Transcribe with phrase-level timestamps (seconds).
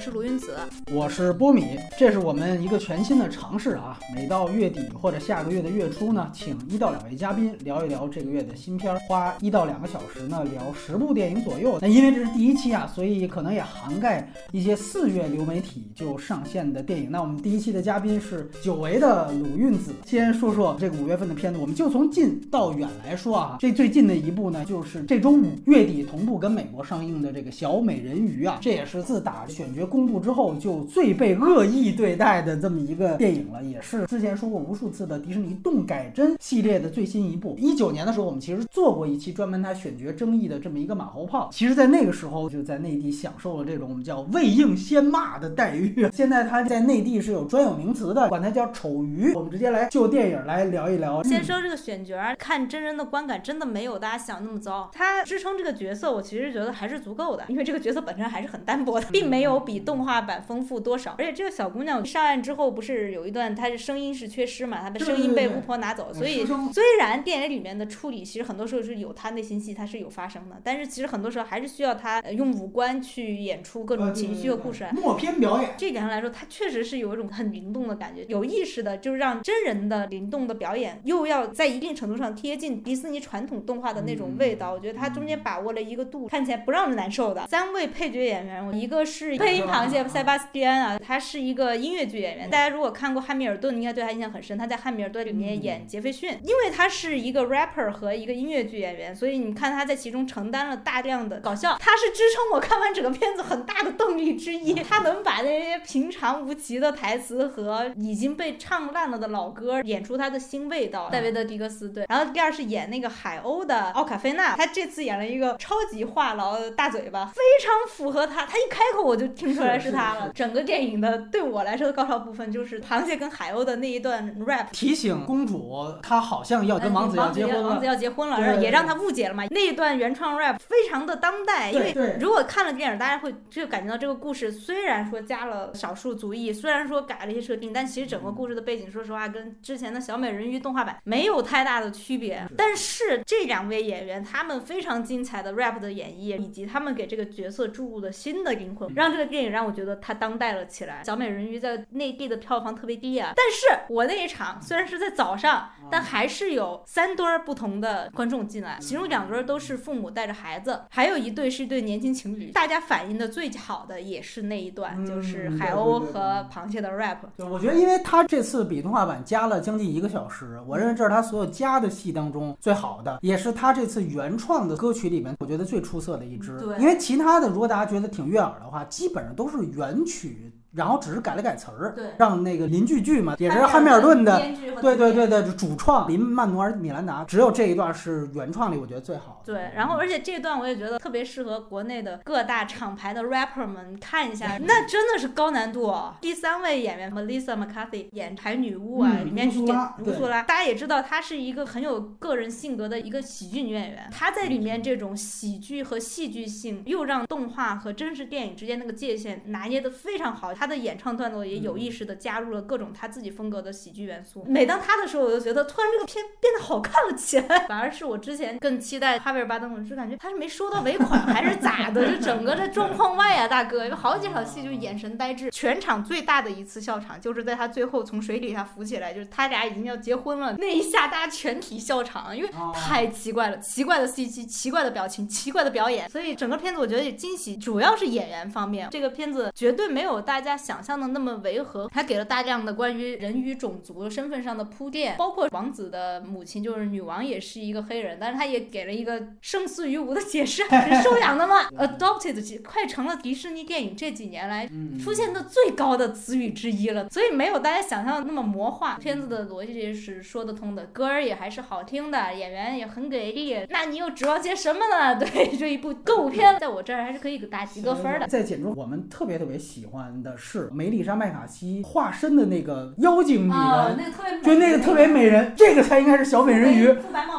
[0.00, 0.56] 是卢云子，
[0.94, 4.00] 我是波米，这是我们一个全新的尝试啊！
[4.14, 11.76] 每到月底或者下个月的月初呢，请一到两位嘉宾聊一聊这个月的新片，花一到两个小时呢聊十部电影左右。
[11.82, 17.10] 那因为这是第一期啊，所以可能也涵盖一些四月流媒体就上线的电影。
[17.10, 23.58] 那我们第一期的嘉宾是久违的鲁韵子，先说说这个五月份的片子，我们就从近到远来说啊。
[23.60, 37.56] 这最近的一部呢，就是这周五月底同步跟美国上映的这个《小美人鱼》啊，这也是自打选角公布之后就最被恶意对待的这么一个电影了，也是之前说过无数次的迪士尼动改真系列的最新一部。
[37.58, 41.50] 一九年的时候，我们其实做过一期专门他选角争议的这么一个马后炮。
[41.52, 46.08] 其实，在那个时候就在内地享受了这种我们叫未映先骂的待遇。
[46.12, 49.32] 现在他在内地是有专有名词的，管它叫丑鱼。
[49.34, 51.22] 我们直接来就电影来聊一聊。
[51.24, 54.88] 先说这个选角，看真人的观感真的没有大家想那么糟。
[54.92, 61.14] 他支撑这个角色，我其实觉得还是足够的，因为这个角色本身还是很单薄的，并没有比动画版丰富多少。
[61.18, 64.80] 而且这个小姑娘上岸之后，不是有一段她的声音是缺失嘛？
[64.80, 74.86] 她的声音被巫婆拿走，所以虽然电影里面的处理其实很多时候是有她内心戏，她是有发生的，但是其实很多时候还是需要她用五官去演出各种情绪和故事。
[74.92, 84.72] 默片表演，这一点上来说，她确实是有一种很灵动的感觉，有意识的，就是让真人的灵动的表演，又要在一定程度上贴近迪士尼传统动画的那种味道。
[84.72, 87.46] 我觉得她中间把握了一个度，看起来不让人难受的。
[87.46, 92.50] 三位配角演员，一个是配音螃蟹塞巴斯蒂安啊，他是一个音乐剧演员。
[92.50, 94.58] 大家如果看过《汉密尔顿》，应该对他印象很深。
[94.58, 101.76] 他在《汉密尔顿》里面演杰斐逊，因为他是一个 rapper 和一个音乐剧演员，所以你看他在其中承担了大量的搞笑。
[101.78, 104.74] 他是支撑我看完整个片子很大的动力之一。
[104.74, 111.08] 他能把那些平常无奇的台词和已经被唱烂了的老歌演出他的新味道。
[111.10, 118.44] 戴维德·迪格斯对，然后第二是演那个海鸥的奥卡菲娜，他这次演了一个超级话痨的大嘴巴，非常符合他。
[118.46, 120.30] 他一开口我就听出来是他了。
[120.34, 129.44] 整个电影的对我来说的高潮部分就是螃蟹跟海鸥的那一段 rap，提醒公主她好像要跟王子要结婚了，王子要结婚了，也让她误解了嘛。
[129.50, 142.46] 那一段原创 rap 非常的当代，因为如果看了电影，大家会就感觉到这个故事虽然说加了少数族裔，虽然说改了一些设定，但其实整个故事的背景，说实话跟之前的小美人鱼动画版没有太大的区别。
[142.56, 151.02] 但是这两位演员他们非常精彩的 rap 的演绎，以及他们给这个角色注入的新的灵魂，让这个电影让我觉得它当代了起来。
[151.04, 162.50] 小美人鱼在内地的票房特别低啊，但是我那一场虽然是在早上，但还是有三对儿不同的观众进来，其中两对都是父母带着孩子，还有一对是一对年轻情侣。
[162.52, 167.18] 大家反应的最好的也是那一段，就是海鸥和螃蟹的 rap。
[167.36, 176.58] 就我觉得，因为他这次比动画版加了将近一个小时，我认为这是他所有加的戏当中最好的，也是他这次原创的歌曲里面我觉得最出色的一支。
[176.58, 180.52] 对，因为其他的如果大家觉得挺悦耳的话，基本上都是原曲。
[180.72, 184.40] 然后只是改了改词儿，对，让那个邻居剧嘛，也是汉密尔顿的，
[184.80, 189.52] 对对对对，主创林曼努尔米兰达，只有这一段是原创里我觉得最好的。
[189.52, 195.92] 对，然后而且这段我也觉得特别适合国内的各大厂牌的 rapper 们看一下，那真的是高难度。
[196.20, 210.54] 第三位演员 Melissa McCarthy 演海女巫啊，里面去演乌苏拉，大家也知道她是一个很有个人性格的一个喜剧女演员，她在里面这种喜剧和戏剧性，又让动画和真实电影之间那个界限拿捏的非常好。
[210.60, 214.44] 他的演唱段落也有意识的加入了各种他自己风格的喜剧元素。
[214.46, 217.60] 每当他的时候，我就觉得突然这个片变得好看了起来。
[217.66, 222.14] 反而是我之前更期待哈维尔巴登，我就感觉他是没收到尾款还是咋的？
[222.14, 225.50] 就整个这状况外啊，大哥，有好几场戏就眼神呆滞。
[225.50, 236.06] 全场最大的一次笑场就是在他最后从水底下浮起来，就是他俩已经要结婚了那一下，大家全体笑场，因为太奇怪了，奇怪的 CG，奇怪的表情，奇怪的表演。
[236.10, 241.00] 所以整个片子我觉得也惊喜，主要是演员方面，这个片子绝对没有大家想象。
[241.00, 254.68] 的那么违和，还给了大量的关于人与种族身份上的铺垫，包括王子的母亲就是女王也是一个黑人，但是他也给了一个胜似于无的解释， 是收养的吗？Adopted 快成了迪士尼电影这几年来
[255.02, 258.96] 出现的最高的词语之一了，所以没有大家想象的那么魔化。
[258.96, 265.16] 片子的逻辑是说得通的，歌儿也还是好听的，演员也很给力，那你又指望些什么呢？
[265.18, 268.26] 对这一部歌舞片，在我这儿还是可以给打及格分的。
[268.26, 276.92] 在简中，我们特别特别喜欢的是梅丽莎麦卡锡化身的那个妖精女人，那个特别就那个特别美人，这个才应该是小美人鱼。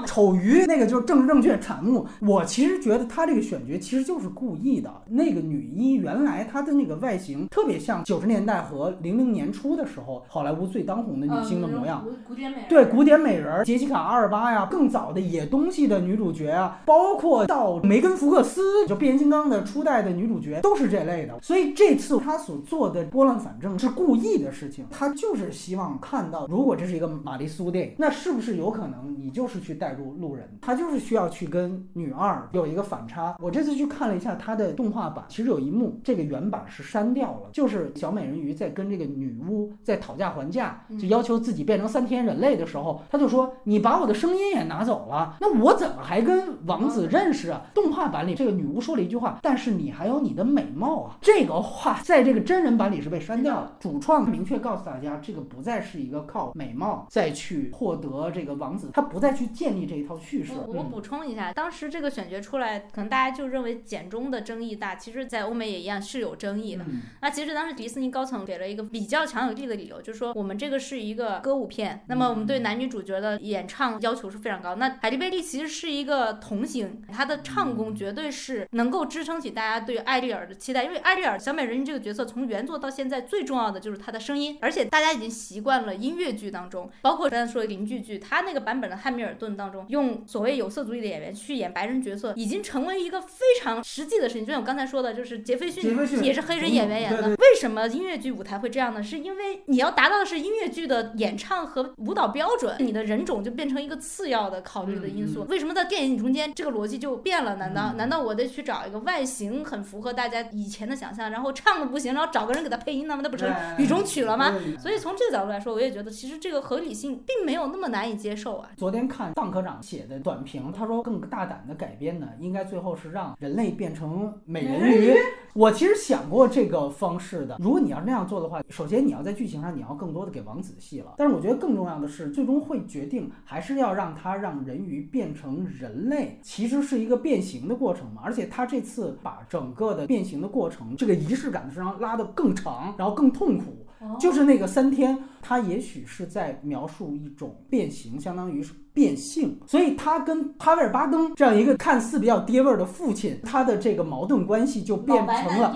[0.06, 2.06] 丑鱼那个就是政治正确产物。
[2.22, 4.92] 我其实觉得他这个选角其实就是故意的。
[5.08, 21.40] 那个女一原来她的那个外形特别像九十年代和零零年初的时候好莱坞最当红的女星的模样，古典美对古典美人杰西卡阿尔巴呀，更早的野东西的女主角啊，包括到梅根福克斯就变形金刚的初代的女主角都是这类的。
[21.42, 33.36] 所以这次她所做的拨乱反正是故意的事情，他就是希望看到，如果这是一个玛丽苏电影，那是不是有可能你就是去带入路人，他就是需要去跟女二有一个反差。
[33.40, 47.62] 我这次去看了一下他的动画版，其实有一幕这个原版是删掉了，就是小美人鱼在跟这个女巫在讨价还价，就要求自己变成三天人类的时候，他就说你把我的声音也拿走了，那我怎么还跟王子认识啊？
[47.74, 53.78] 动画版里这个女巫说了一句话，但是你还有你的美貌啊，这个话在这个真人版里是被删掉了。
[53.80, 60.54] 主创明确告诉大家，这个不再是一个靠美貌再去获得这个王子，他不再去建立这一套叙事。
[60.68, 66.84] 我补充一下，当时这个选角出来，可能大家就认为简中的争议大，其实在欧美也一样是有争议的。
[67.22, 74.74] 那其实当时迪士尼高层给了一个比较强有力的理由，就是说我们这个是一个歌舞片，那么我们对男女主角的演唱要求是非常高。
[74.76, 94.46] 那海蒂贝利其实是一个童星，她的唱功绝对是能够支撑起大家对艾丽尔的期待，因为艾丽尔小美人鱼这个角色从原作到现在最重要的就是他的声音，而且大家已经习惯了音乐剧当中，包括刚才说的邻剧剧，他那个版本的汉密尔顿当中用所谓有色族裔的演员去演白人角色，已经成为一个非常实际的事情。
[94.46, 95.84] 就像我刚才说的，就是杰斐逊
[96.24, 99.02] 也是黑人演员演的，为什么音乐剧舞台会这样呢？
[99.02, 105.46] 是因为你要达到的是音乐剧的演唱和舞蹈标准，你的人种就变成一个次要的考虑的因素。
[105.50, 107.56] 为什么在电影中间这个逻辑就变了？
[107.56, 113.18] 难道难道我得去找一个外形很符合大家以前的想象，然后唱的不行，然后找个人给他配音呢？
[113.22, 114.54] 那不成雨中曲了吗？
[114.80, 118.70] 所以从这个角度来说，我也觉得其实这个合理性并没有那么难以接受啊。
[118.78, 125.14] 昨天看臧科长写的短评，他说更大胆的改编呢，应该最后是让人类变成美人鱼。
[125.54, 131.16] 我其实想过这个方式的，如果你要那样做的话，首先你要在剧情上你要更多的给王子戏了。
[131.18, 138.22] 但是我觉得更重要的是，最终会决定还是要让他让人鱼变成人类，其实是一个变形的过程嘛。
[138.24, 143.86] 而且他这次把整个的变形的过程，这个仪式感的上拉得更长，然后更痛苦，
[144.20, 148.74] 就是那个三天，他也许是在描述一种变形，相当于是。
[148.94, 155.74] 变性，所以他跟哈维尔巴登这样一个看似比较爹味儿的父亲，他的这个矛盾关系就变成了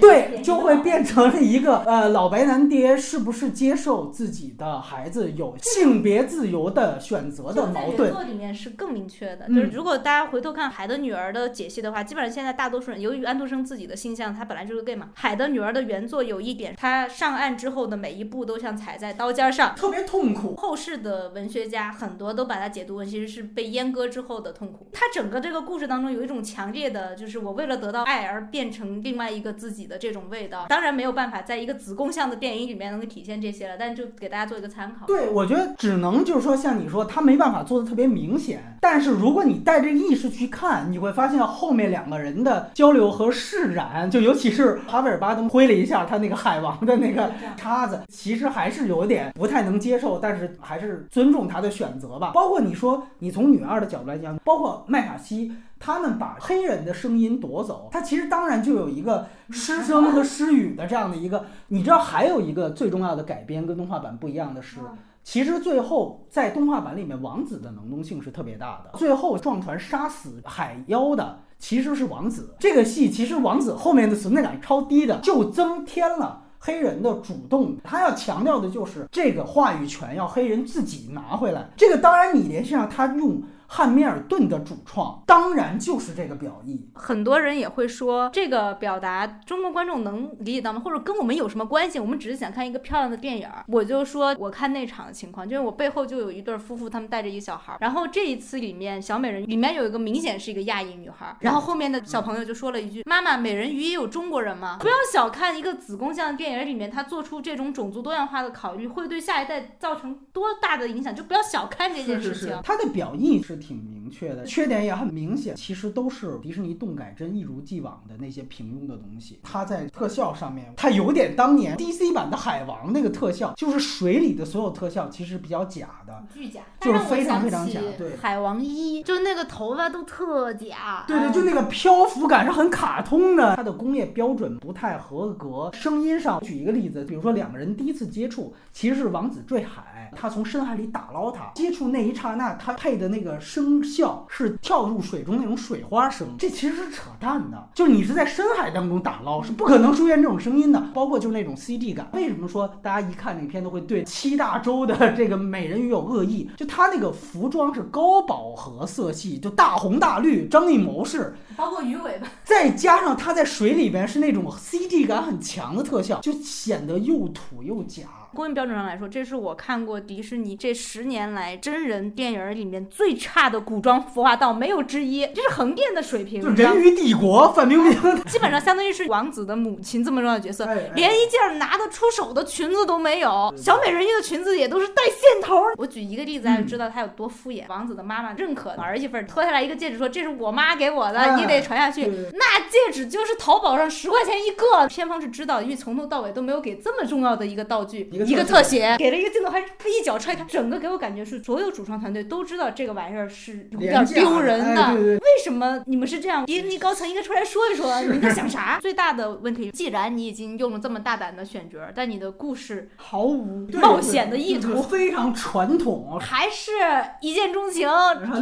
[0.00, 8.12] 对，就会变成了一个呃老白男爹是不是接受自己的孩子有性别自由的选择的矛盾。
[8.12, 15.10] 作里面是更明确的，就是如果大家回头看海的女儿的解析的话，基本上现在大多数人由于安徒生自己的性象，他本来就是 gay 嘛。
[15.14, 20.54] 海的女儿的原作有一点，他上岸之后的每一步都像踩在刀尖上，特别痛苦。
[20.54, 24.86] 后世的文学家很多都把它解读为，其实是被阉割之后的痛苦。
[24.92, 30.66] 他整个这个故事当中有一种强烈的，就是我为了得到爱而变成另外一个自己的这种味道。
[30.68, 35.04] 当然没有办法在一个子宫像的电影里面能够体现这些了，但就给大家做一个参考。
[35.04, 38.78] 对，我觉得只能就是说，像你说，他没办法做的特别明显。
[38.80, 52.32] 但是如果你带这个意识去看，你会发现后面两个人的交流和释然，就尤其是哈维尔巴登挥了一下他那个海王的那个叉子，其实还是有点不太能接受，但是还是尊重他的选择吧。
[52.34, 55.50] 包括你说，你从女二的角度来讲，包括麦卡锡
[55.80, 61.46] 他们把黑人的声音夺走，他其实当然就有一个失声和失语的这样的一个。
[61.68, 64.78] 你知道还有一个最重要的改编跟动画版不一样的是，
[65.24, 68.98] 其实最后在动画版里面，王子的能动性是特别大的。
[68.98, 72.54] 最后撞船杀死海妖的其实是王子。
[72.58, 76.42] 这个戏其实王子后面的存在感超低的，就增添了。
[76.64, 81.68] 黑人的主动，他要强调的就是这个话语权要黑人自己拿回来。
[81.76, 83.42] 这个当然你联系上他用。
[83.74, 90.82] 汉密尔顿的主创当然就是这个表意，很多人也会说这个表达中国观众能理解到吗？
[90.84, 91.98] 或者跟我们有什么关系？
[91.98, 93.48] 我们只是想看一个漂亮的电影。
[93.68, 97.74] 我就说我看那场的情况，就是我背后就有一对夫妇，他们带着一个小孩。
[97.80, 112.54] 然后这一次里面小美人里面有一个明显是一个亚裔女孩，然后后面的小朋友就说了一句：“妈妈，美人鱼也有中国人吗？”不要小看一个子宫像电影里面他做出这种种族多样化的考虑，会对下一代造成多大的影响，就不要小看这件事情。
[112.62, 113.61] 他的表意是。
[113.62, 119.38] 挺明确的，缺点也很明显，其实都是迪士尼动改帧一如既往的那些平庸的东西。
[119.42, 127.80] 它在特效上面，它有点当年 DC 版的海王那个特效，就是水里的所有特效其实比较假的，巨假，就是非常非常假。
[127.96, 135.70] 对，海王一就那个头发都特假，对对，就那个漂浮感是很卡通的，它的工业标准不太合格。
[135.72, 152.08] 声音上，举一个例子，比如说两个人第一次接触，其实是王子坠海，他从深海里打捞他，接触那一刹那，他配的那个声效是跳入水中那种水花声，这其实是扯淡的，就是你是在深海当中打捞，是不可能出现这种声音的，包括就是那种 C D 感。
[152.12, 156.50] 为什么说大家一看那片都会对七大洲的这个美人鱼有恶意？
[156.56, 168.02] 就他那个服装是高饱和色系，就大红大绿，张艺谋式，包括鱼尾巴，再加上他在水里边是那种 C D 感很强的特效，就显得又土又假。
[168.34, 175.26] 工业标准上来说，这是我看过迪士尼这十年来真人电影里面最差的古装服化道，没有之一。
[175.34, 176.40] 这是横店的水平。
[176.40, 177.92] 就人鱼帝国，范冰冰
[178.24, 183.52] 基本上相当于是王子的母亲这么重要的角色，连一件拿得出手的裙子都没有。
[183.56, 185.62] 小美人鱼的裙子也都是带线头。
[185.76, 187.64] 我举一个例子，大家就知道他有多敷衍。
[187.68, 192.06] 王子的妈妈认可儿媳妇脱下来一个戒指，说这是我妈给我的，你得传下去。
[192.06, 194.88] 那戒指就是淘宝上十块钱一个。
[194.88, 198.96] 片方是知道，因为从头到尾都没有给这么重要的一个道具，一个特写。
[198.98, 204.94] 给了一个镜头，还他一脚踹开，整个给我感觉是所有主创团队都知道这个玩意儿是有点丢人的。
[204.94, 206.44] 为什么你们是这样？
[206.46, 208.78] 迪士尼高层应该出来说一说，你们在想啥？
[208.80, 216.72] 最大的问题，既然你已经用了这么大胆的选角，但你的故事毫无冒险的意图，非常传统， 还是
[217.20, 217.88] 一见钟情，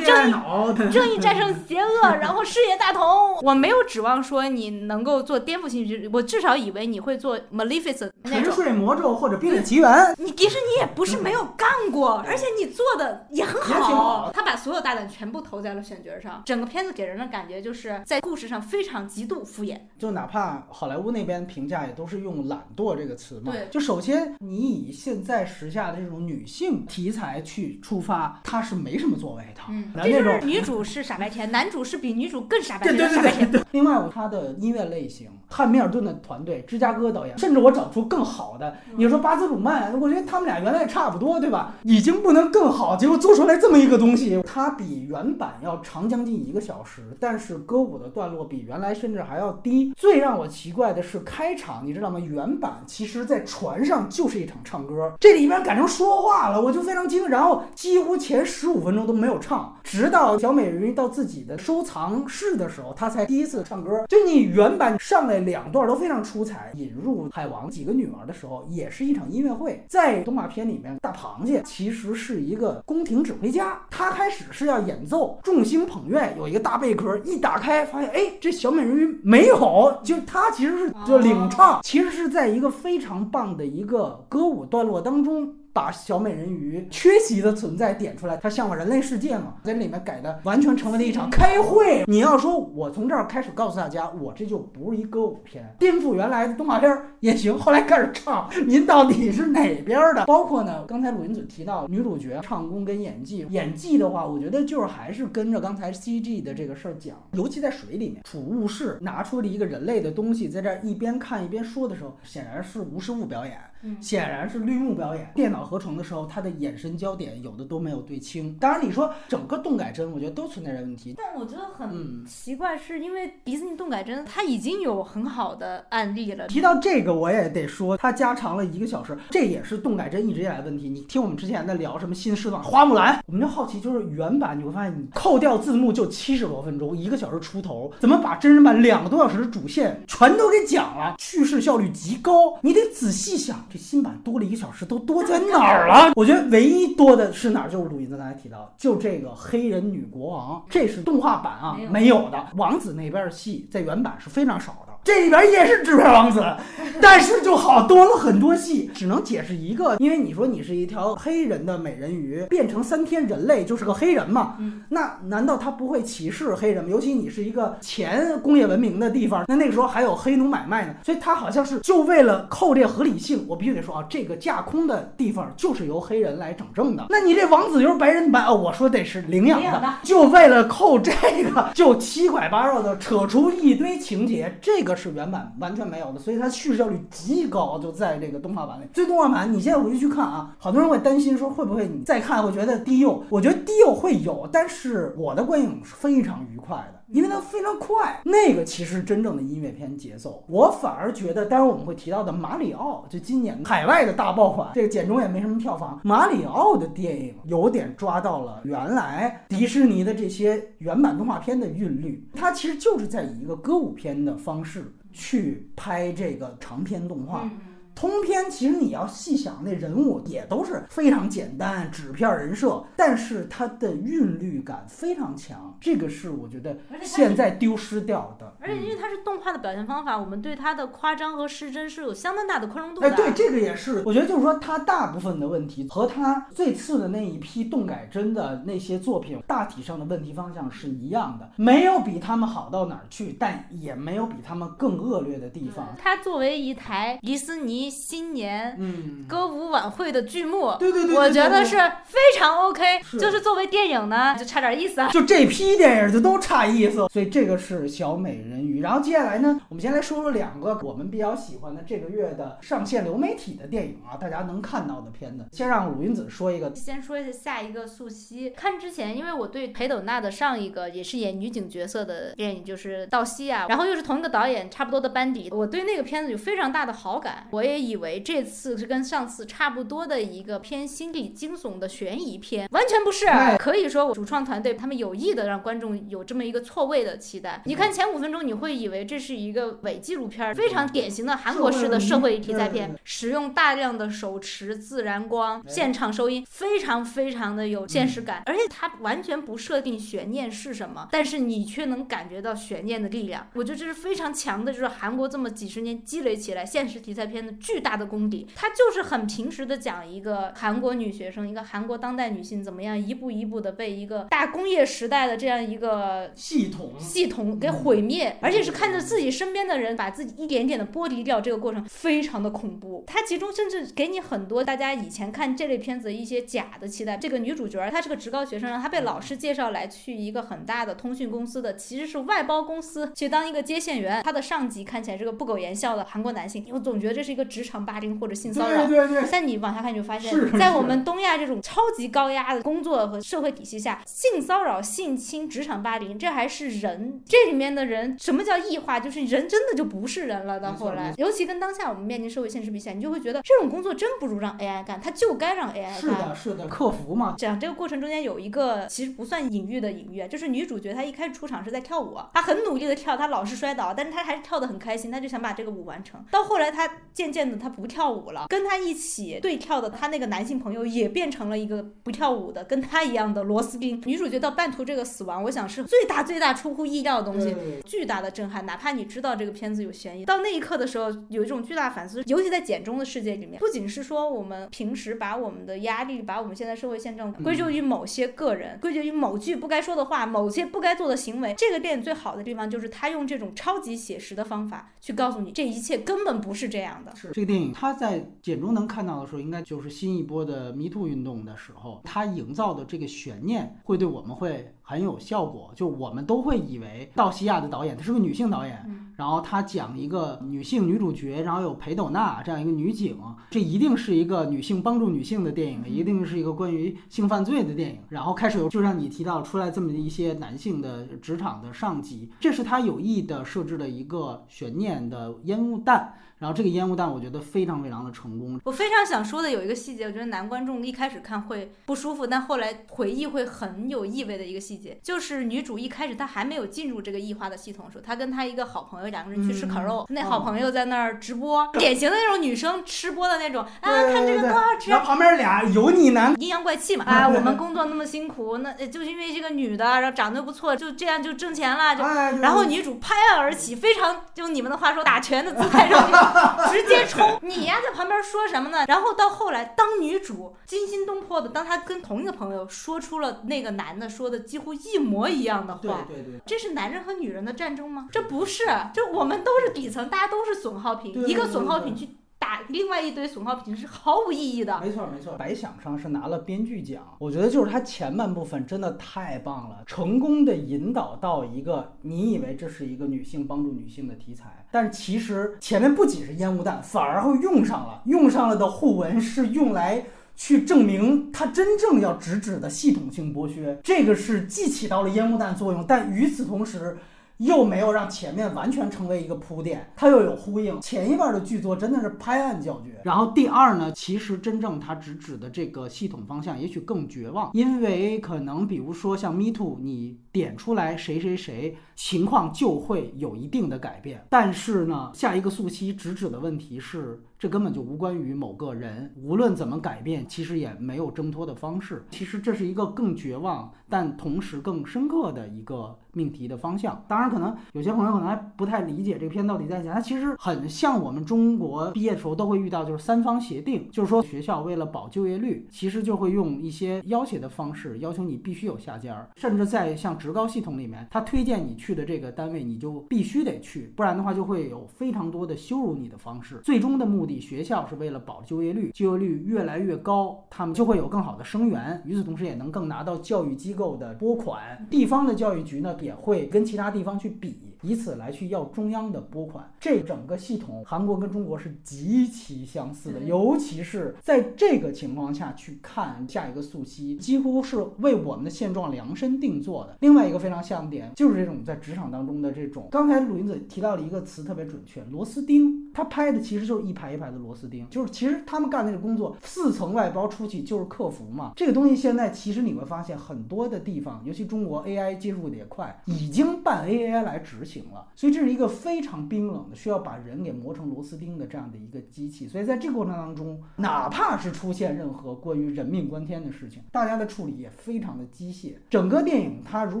[0.04, 3.06] 正义正义战胜邪恶， 然后事业大同。
[3.42, 10.14] 我没有指望说你能够做颠覆性剧，我至少以为你会做 Maleficent 沉睡魔咒或者冰雪奇缘。
[10.18, 10.36] 你。
[10.36, 14.30] 迪士尼也不是没有干过，而且你做的也很好。
[14.34, 19.80] 他把所有大胆全部投在了选角上，整个片子给人的感觉就是在故事上非常极度敷衍。
[19.98, 23.50] 就哪怕好莱坞那边评价也都是用“懒惰”这个词嘛。
[23.50, 23.66] 对。
[23.70, 29.62] 就首先你以现在时下的这种女性题材去出发，它是没什么作为的。
[29.70, 29.90] 嗯。
[30.04, 33.50] 这就是女主是傻白甜，男主是比女主更傻白甜的傻白甜。
[33.70, 40.26] 另外，他的音乐类型，汉密尔顿的团队，芝加哥导演，甚至我找出更好的，你说巴兹鲁曼，我觉得。
[40.26, 41.74] 他们俩原来也差不多，对吧？
[41.84, 49.92] 已经不能更好，结果做出来这么一个东西，它比原版要长将近一个小时，但是歌舞的段落比原来甚至还要低。
[49.96, 52.18] 最让我奇怪的是开场，你知道吗？
[52.18, 57.28] 原版其实在船上就是一场唱歌，这里边改成说话了，我就非常惊。
[57.28, 64.04] 然后几乎前十五分钟都没有唱，直到小美人鱼到自己的收藏室的时候，他才第一次唱歌。
[64.08, 70.26] 就你原版上来两段都非常出彩，引入海王几个女儿的时候，也是一场音乐会，在。
[70.26, 73.80] 动画片里面，大螃蟹其实是一个宫廷指挥家。
[73.90, 85.54] 他开始是要演奏，众星捧月，有一个大贝壳，一打开发现，哎，这小美人鱼没有，就他其实是就领唱，其实是在一个非常棒的一个歌舞段落当中。
[85.76, 92.02] 把小美人鱼缺席的存在点出来，它向往人类世界嘛，在里面改的完全成为了一场开会。
[92.06, 96.90] 你要说我从这儿开始告诉大家，我这就不是一歌舞片，颠覆原来的动画片
[97.20, 97.58] 也行。
[97.58, 100.24] 后来开始唱，您到底是哪边的？
[100.24, 113.58] 包括呢，刚才鲁云子提到女主角唱功跟演技，演技的话，我觉得就是还是跟着刚才 CG 的这个事儿讲，尤其在水里面，储物室拿出了一个人类的东西，在这儿一边看一边说的时候，显然是无实物表演。
[114.00, 118.54] 显然是绿幕表演，电脑合成的时候，它的眼神焦点有的都没有对清。
[118.60, 121.14] 当然，你说整个动改帧，我觉得都存在着问题。
[121.16, 126.46] 但我觉得很奇怪，是因为迪士尼动改帧它已经有很好的案例了。
[126.46, 130.88] 提到这个，我也得说，它加长了一个小时，这也是动改帧一直以来的问题。
[130.88, 141.16] 你听我们之前在聊什么新视段花木兰，我们就好奇，就是原版你会发现，你扣掉字幕就七十多分钟，一个小时出头，怎么把真人版两个多小时的主线全都给讲了？
[141.18, 143.56] 叙事效率极高，你得仔细想。
[143.68, 146.12] 这新版多了一个小时，都多在哪儿了？
[146.14, 147.68] 我觉得唯一多的是哪儿？
[147.68, 152.46] 就是鲁音子刚才提到，就这个黑人女国王，这是动画版啊没有的。
[152.56, 154.92] 王子那边的戏在原版是非常少的。
[155.06, 156.44] 这里边也是纸片王子，
[157.00, 164.56] 但是就好多了很多戏，只能解释一个，因为你说你是一条黑人的美人鱼变成三天人类就是个黑人嘛，
[164.88, 166.90] 那难道他不会歧视黑人吗？
[166.90, 177.06] 尤其你是一个前工业文明的地方，那那个时候还有黑奴买卖呢，所以他好像是就为了扣这合理性，我必须得说啊，这个架空的地方就是由黑人来整正的。
[177.10, 181.12] 那你这王子又是白人白哦，我说得是领养的，就为了扣这
[181.54, 184.95] 个，就七拐八绕的扯出一堆情节，这个。
[184.96, 188.84] 是原版完全没有的，所以它叙事效率极高，就在这个动画版里。
[188.94, 193.22] 所以动画版你现在回去去看啊，好多人会担心说会不会你再看会觉得低幼？
[193.28, 196.95] 我觉得低幼会有，但是我的观影是非常愉快的。
[197.08, 206.00] 因为它非常快，那个其实真正的音乐片节奏，我反而觉得，待会我们会提到的马里奥，就今年海外的大爆款，这个简中也没什么票房。
[206.02, 217.48] 马里奥的电影有点抓到了原来迪士尼的这些原版动画片的韵律，它其实就是在以一个歌舞片的方式去拍这个长篇动画。
[217.96, 228.54] 通篇其实你要细想，那人物也都是非常简单纸片人设，但是它的韵律感非常强，这个是我觉得现在丢失掉的。
[228.60, 233.08] 而且因为它是动画的表现方法，我们对它的夸张和失真是有相当大的宽容度的。
[233.08, 245.94] 哎，对，这个也是，我觉得就是说它大部分的问题和它最次的那一批动改真的那些作品大体上的问题方向是一样的，没有比他们好到哪儿去，但也没有比他们更恶劣的地方。
[245.96, 247.85] 它作为一台迪斯尼。
[247.88, 253.00] 新年嗯歌舞晚会的剧目，对对对，我觉得是非常 OK。
[253.18, 255.08] 就是作为电影呢，就差点意思啊。
[255.10, 258.80] 就这批电影就都差意思，所以这个是小美人鱼。
[258.80, 265.44] 然后接下来呢，我们先来说说两个我们比较喜欢的这个月的上线流媒体的电影啊，大家能看到的片子。
[265.52, 268.52] 先让鲁云子说一个，先说一下下一个素汐。
[268.54, 277.46] 看之前，因为我对裴斗娜的上一个也是演女警角色的电影就是《道西啊》，然后又是同一个导演，差不多的班底，我对那个片子有非常大的好感。
[277.50, 278.20] 我也以为。
[278.20, 283.26] 这次是跟上次差不多的一个偏心理惊悚的悬疑片，完全不是。
[283.58, 287.62] 可以说，我主创团队他们有意的让观众有这么一个错位的期待。
[287.66, 298.42] 你看前五分钟，你会以为这是一个伪纪录片，非常典型的韩国式的社会题材片，使用大量的手持自然光、现场收音，非常非常的有现实感。
[298.46, 303.48] 而且它完全不设定悬念是什么，但是你却能感觉到悬念的力量。
[303.54, 307.96] 我觉得这是非常强的，就是韩国这么几十年积累起来现实题材片的巨大。
[307.96, 323.02] 的功底，他就是很平实的讲一个韩国女学生，一个韩国当代女性怎么样一步一步的被一个大工业时代的这样一个系统系统给毁灭，而且是看着自己身边的人把自己一点点的剥离掉，这个过程非常的恐怖。
[323.06, 327.16] 它其中甚至给你很多大家以前看这类片子一些假的期待。
[327.16, 334.22] 这个女主角她是个职高学生，她被老师介绍来去一个很大的通讯公司的，其实是外包公司去当一个接线员。
[334.22, 337.96] 她的上级看起来是个不苟言笑的韩国男性，我总觉得这是一个职场霸。
[337.98, 338.86] 凌或者性骚扰，
[339.32, 347.22] 但你往下看就发现，在我们东亚这种超级高压的工作和社会体系下，性骚扰、性侵、职场霸凌，这还是人。
[347.24, 349.00] 这里面的人，什么叫异化？
[349.00, 350.60] 就是人真的就不是人了。
[350.60, 355.94] 到后来，尤其跟当下我们面临社会现实比起来，你就会觉得这种工作真不如让 AI 干，他就该让 AI 干。
[355.94, 357.34] 是的，是的，客服嘛。
[357.38, 366.22] 讲这个过程中间有一个其实不算隐喻的隐喻，就是女主角她一开始出场是在跳舞，她很努力的跳，她老是摔倒，但是她还是跳得很开心，她就想把这个舞完成。
[366.30, 367.86] 到后来，她渐渐的她不。
[367.86, 374.02] 跳舞了，跟他一起对跳的他那个男性朋友也变成了一个不跳舞的，跟他一样的螺丝钉。
[374.04, 377.54] 女主角到半途这个死亡，我想是最大最大出乎意料的东西，
[377.84, 378.66] 巨大的震撼。
[378.66, 382.22] 哪怕你知道这个片子有悬疑，到那一刻的时候，有一种巨大反思。
[382.26, 391.54] 尤其在简中的世界里面，不仅是说我们平时把我们的压力，把我们现在社会现状归咎于某些个人，归咎于某句不该说的话，某些不该做的行为。
[391.56, 397.12] 这个电影最好的地方就是他用这种超级写实的方法去告诉你，这一切根本不是这样的。
[397.26, 397.72] 是这个电影。
[397.72, 405.72] 它在简中能看到的时候，应该就是新一波的迷途运动的时候，它营造的这个悬念会对我们会很有效果。
[405.74, 413.18] 就我们都会以为道西亚的导演，她是个女性导演，然后她讲一个女性女主角，然后有裴斗娜这样一个女警，
[413.50, 417.98] 这一定是一个女性帮助女性的电影，一定是一个关于性犯罪的电影。
[418.08, 426.14] 然后开始有，就像你提到出来这么一些男性的职场的上级，这是他有意的设置的一个悬念的烟雾弹。
[426.38, 428.60] 然后这个烟雾弹，我觉得非常非常的成功。
[428.64, 444.90] 我非常想说的有一个细节，我觉得男观众一开始看会不舒服，但后来回忆会很有意味的一个细节，就是女主一开始她还没有进入这个异化的系统的时候，她跟她一个好朋友两个人去吃烤肉，那好朋友在那儿直播，典型的那种女生吃播的那种啊，看这个多好吃。
[444.90, 452.02] 然后旁边俩油腻男，阴阳怪气嘛啊，我们工作那么辛苦，那就是因为这个女的，然后长得不错，就这样就挣钱了，就
[452.42, 456.25] 然后女主拍案而起，非常用你们的话说打拳的姿态上去。
[456.72, 458.84] 直接冲 你呀，在旁边说什么呢？
[458.88, 468.08] 然后到后来，当女主惊心动魄的，当她跟同一个朋友说出了那个男的说的几乎一模一样的话，对对对，这是男人和女人的战争吗？
[468.10, 472.08] 这不是，这我们都是底层，大家都是损耗品，一个损耗品去。
[472.46, 474.80] 打另外一堆损耗品是毫无意义的。
[474.80, 490.04] 没错没错，白想上是拿了编剧奖，我觉得就是它前半部分真的太棒了，成功的引导到一个你以为这是一个女性帮助女性的题材，但其实前面不仅是烟雾弹，反而会用上了，用上了的互文是用来。
[490.38, 496.96] 去证明它真正要直指的系统性剥削，这个是既起到了烟雾弹作用，但与此同时。
[497.38, 500.80] 又没有让前面完全成为一个铺垫，它又有呼应。
[500.80, 503.00] 前一半的剧作真的是拍案叫绝。
[503.04, 514.22] 然后第二呢，其实真正它直指的这个系统方向也许更绝望，因为可能比如说像 Me Too，你点出来谁谁谁，情况就会有一定的改变。
[514.28, 522.04] 但是呢，下一个溯溪直指的问题是，这根本就无关于某个人，无论怎么改变，其实也没有挣脱的方式。
[522.10, 525.98] 其实这是一个更绝望，但同时更深刻的一个。
[526.16, 546.60] 命题的方向，当然可能有些朋友可能还不太理解这个片到底在讲，它其实很像我们中国毕业的时候都会遇到，就是三方协定，就是说学校为了保就业率，其实就会用一些要挟的方式，要求你必须有下家，甚至在像职高系统里面，他推荐你去的这个单位，你就必须得去，不然的话就会有非常多的羞辱你的方式。
[546.64, 555.96] 最终的目的，学校是为了保就业率，就业率越来越高，他们就会有更好的生源，与此同时也能更拿到教育机构的拨款，地方的教育局呢。
[556.00, 559.70] 也会跟其他地方去比，以此来去要中央的拨款。
[559.80, 569.96] 这整个系统，韩国跟中国是极其相似的，尤其是在这个情况下去看下一个溯溪，几乎是为我们的现状量身定做的。
[570.00, 572.88] 另外一个非常像点，就是这种在职场当中的这种。
[572.90, 575.86] 刚才鲁云子提到了一个词特别准确，螺丝钉。
[575.94, 581.52] 他拍的其实就是一排一排的螺丝钉，就是其实他们干那个工作，四层外包出去就是客服嘛。
[581.56, 588.06] 这个东西现在其实你会发现很多的地方，尤其中国 AI 接入的也快，已经办 AI 来执行行了。
[588.14, 592.48] 所以这是一个非常冰冷的，需要把人给磨成螺丝钉的这样的一个机器。
[592.48, 598.74] 所以在这个过程当中，哪怕是出现任何关于人命关天的事情，大家的处理也非常的机械。
[598.88, 600.00] 整个电影它如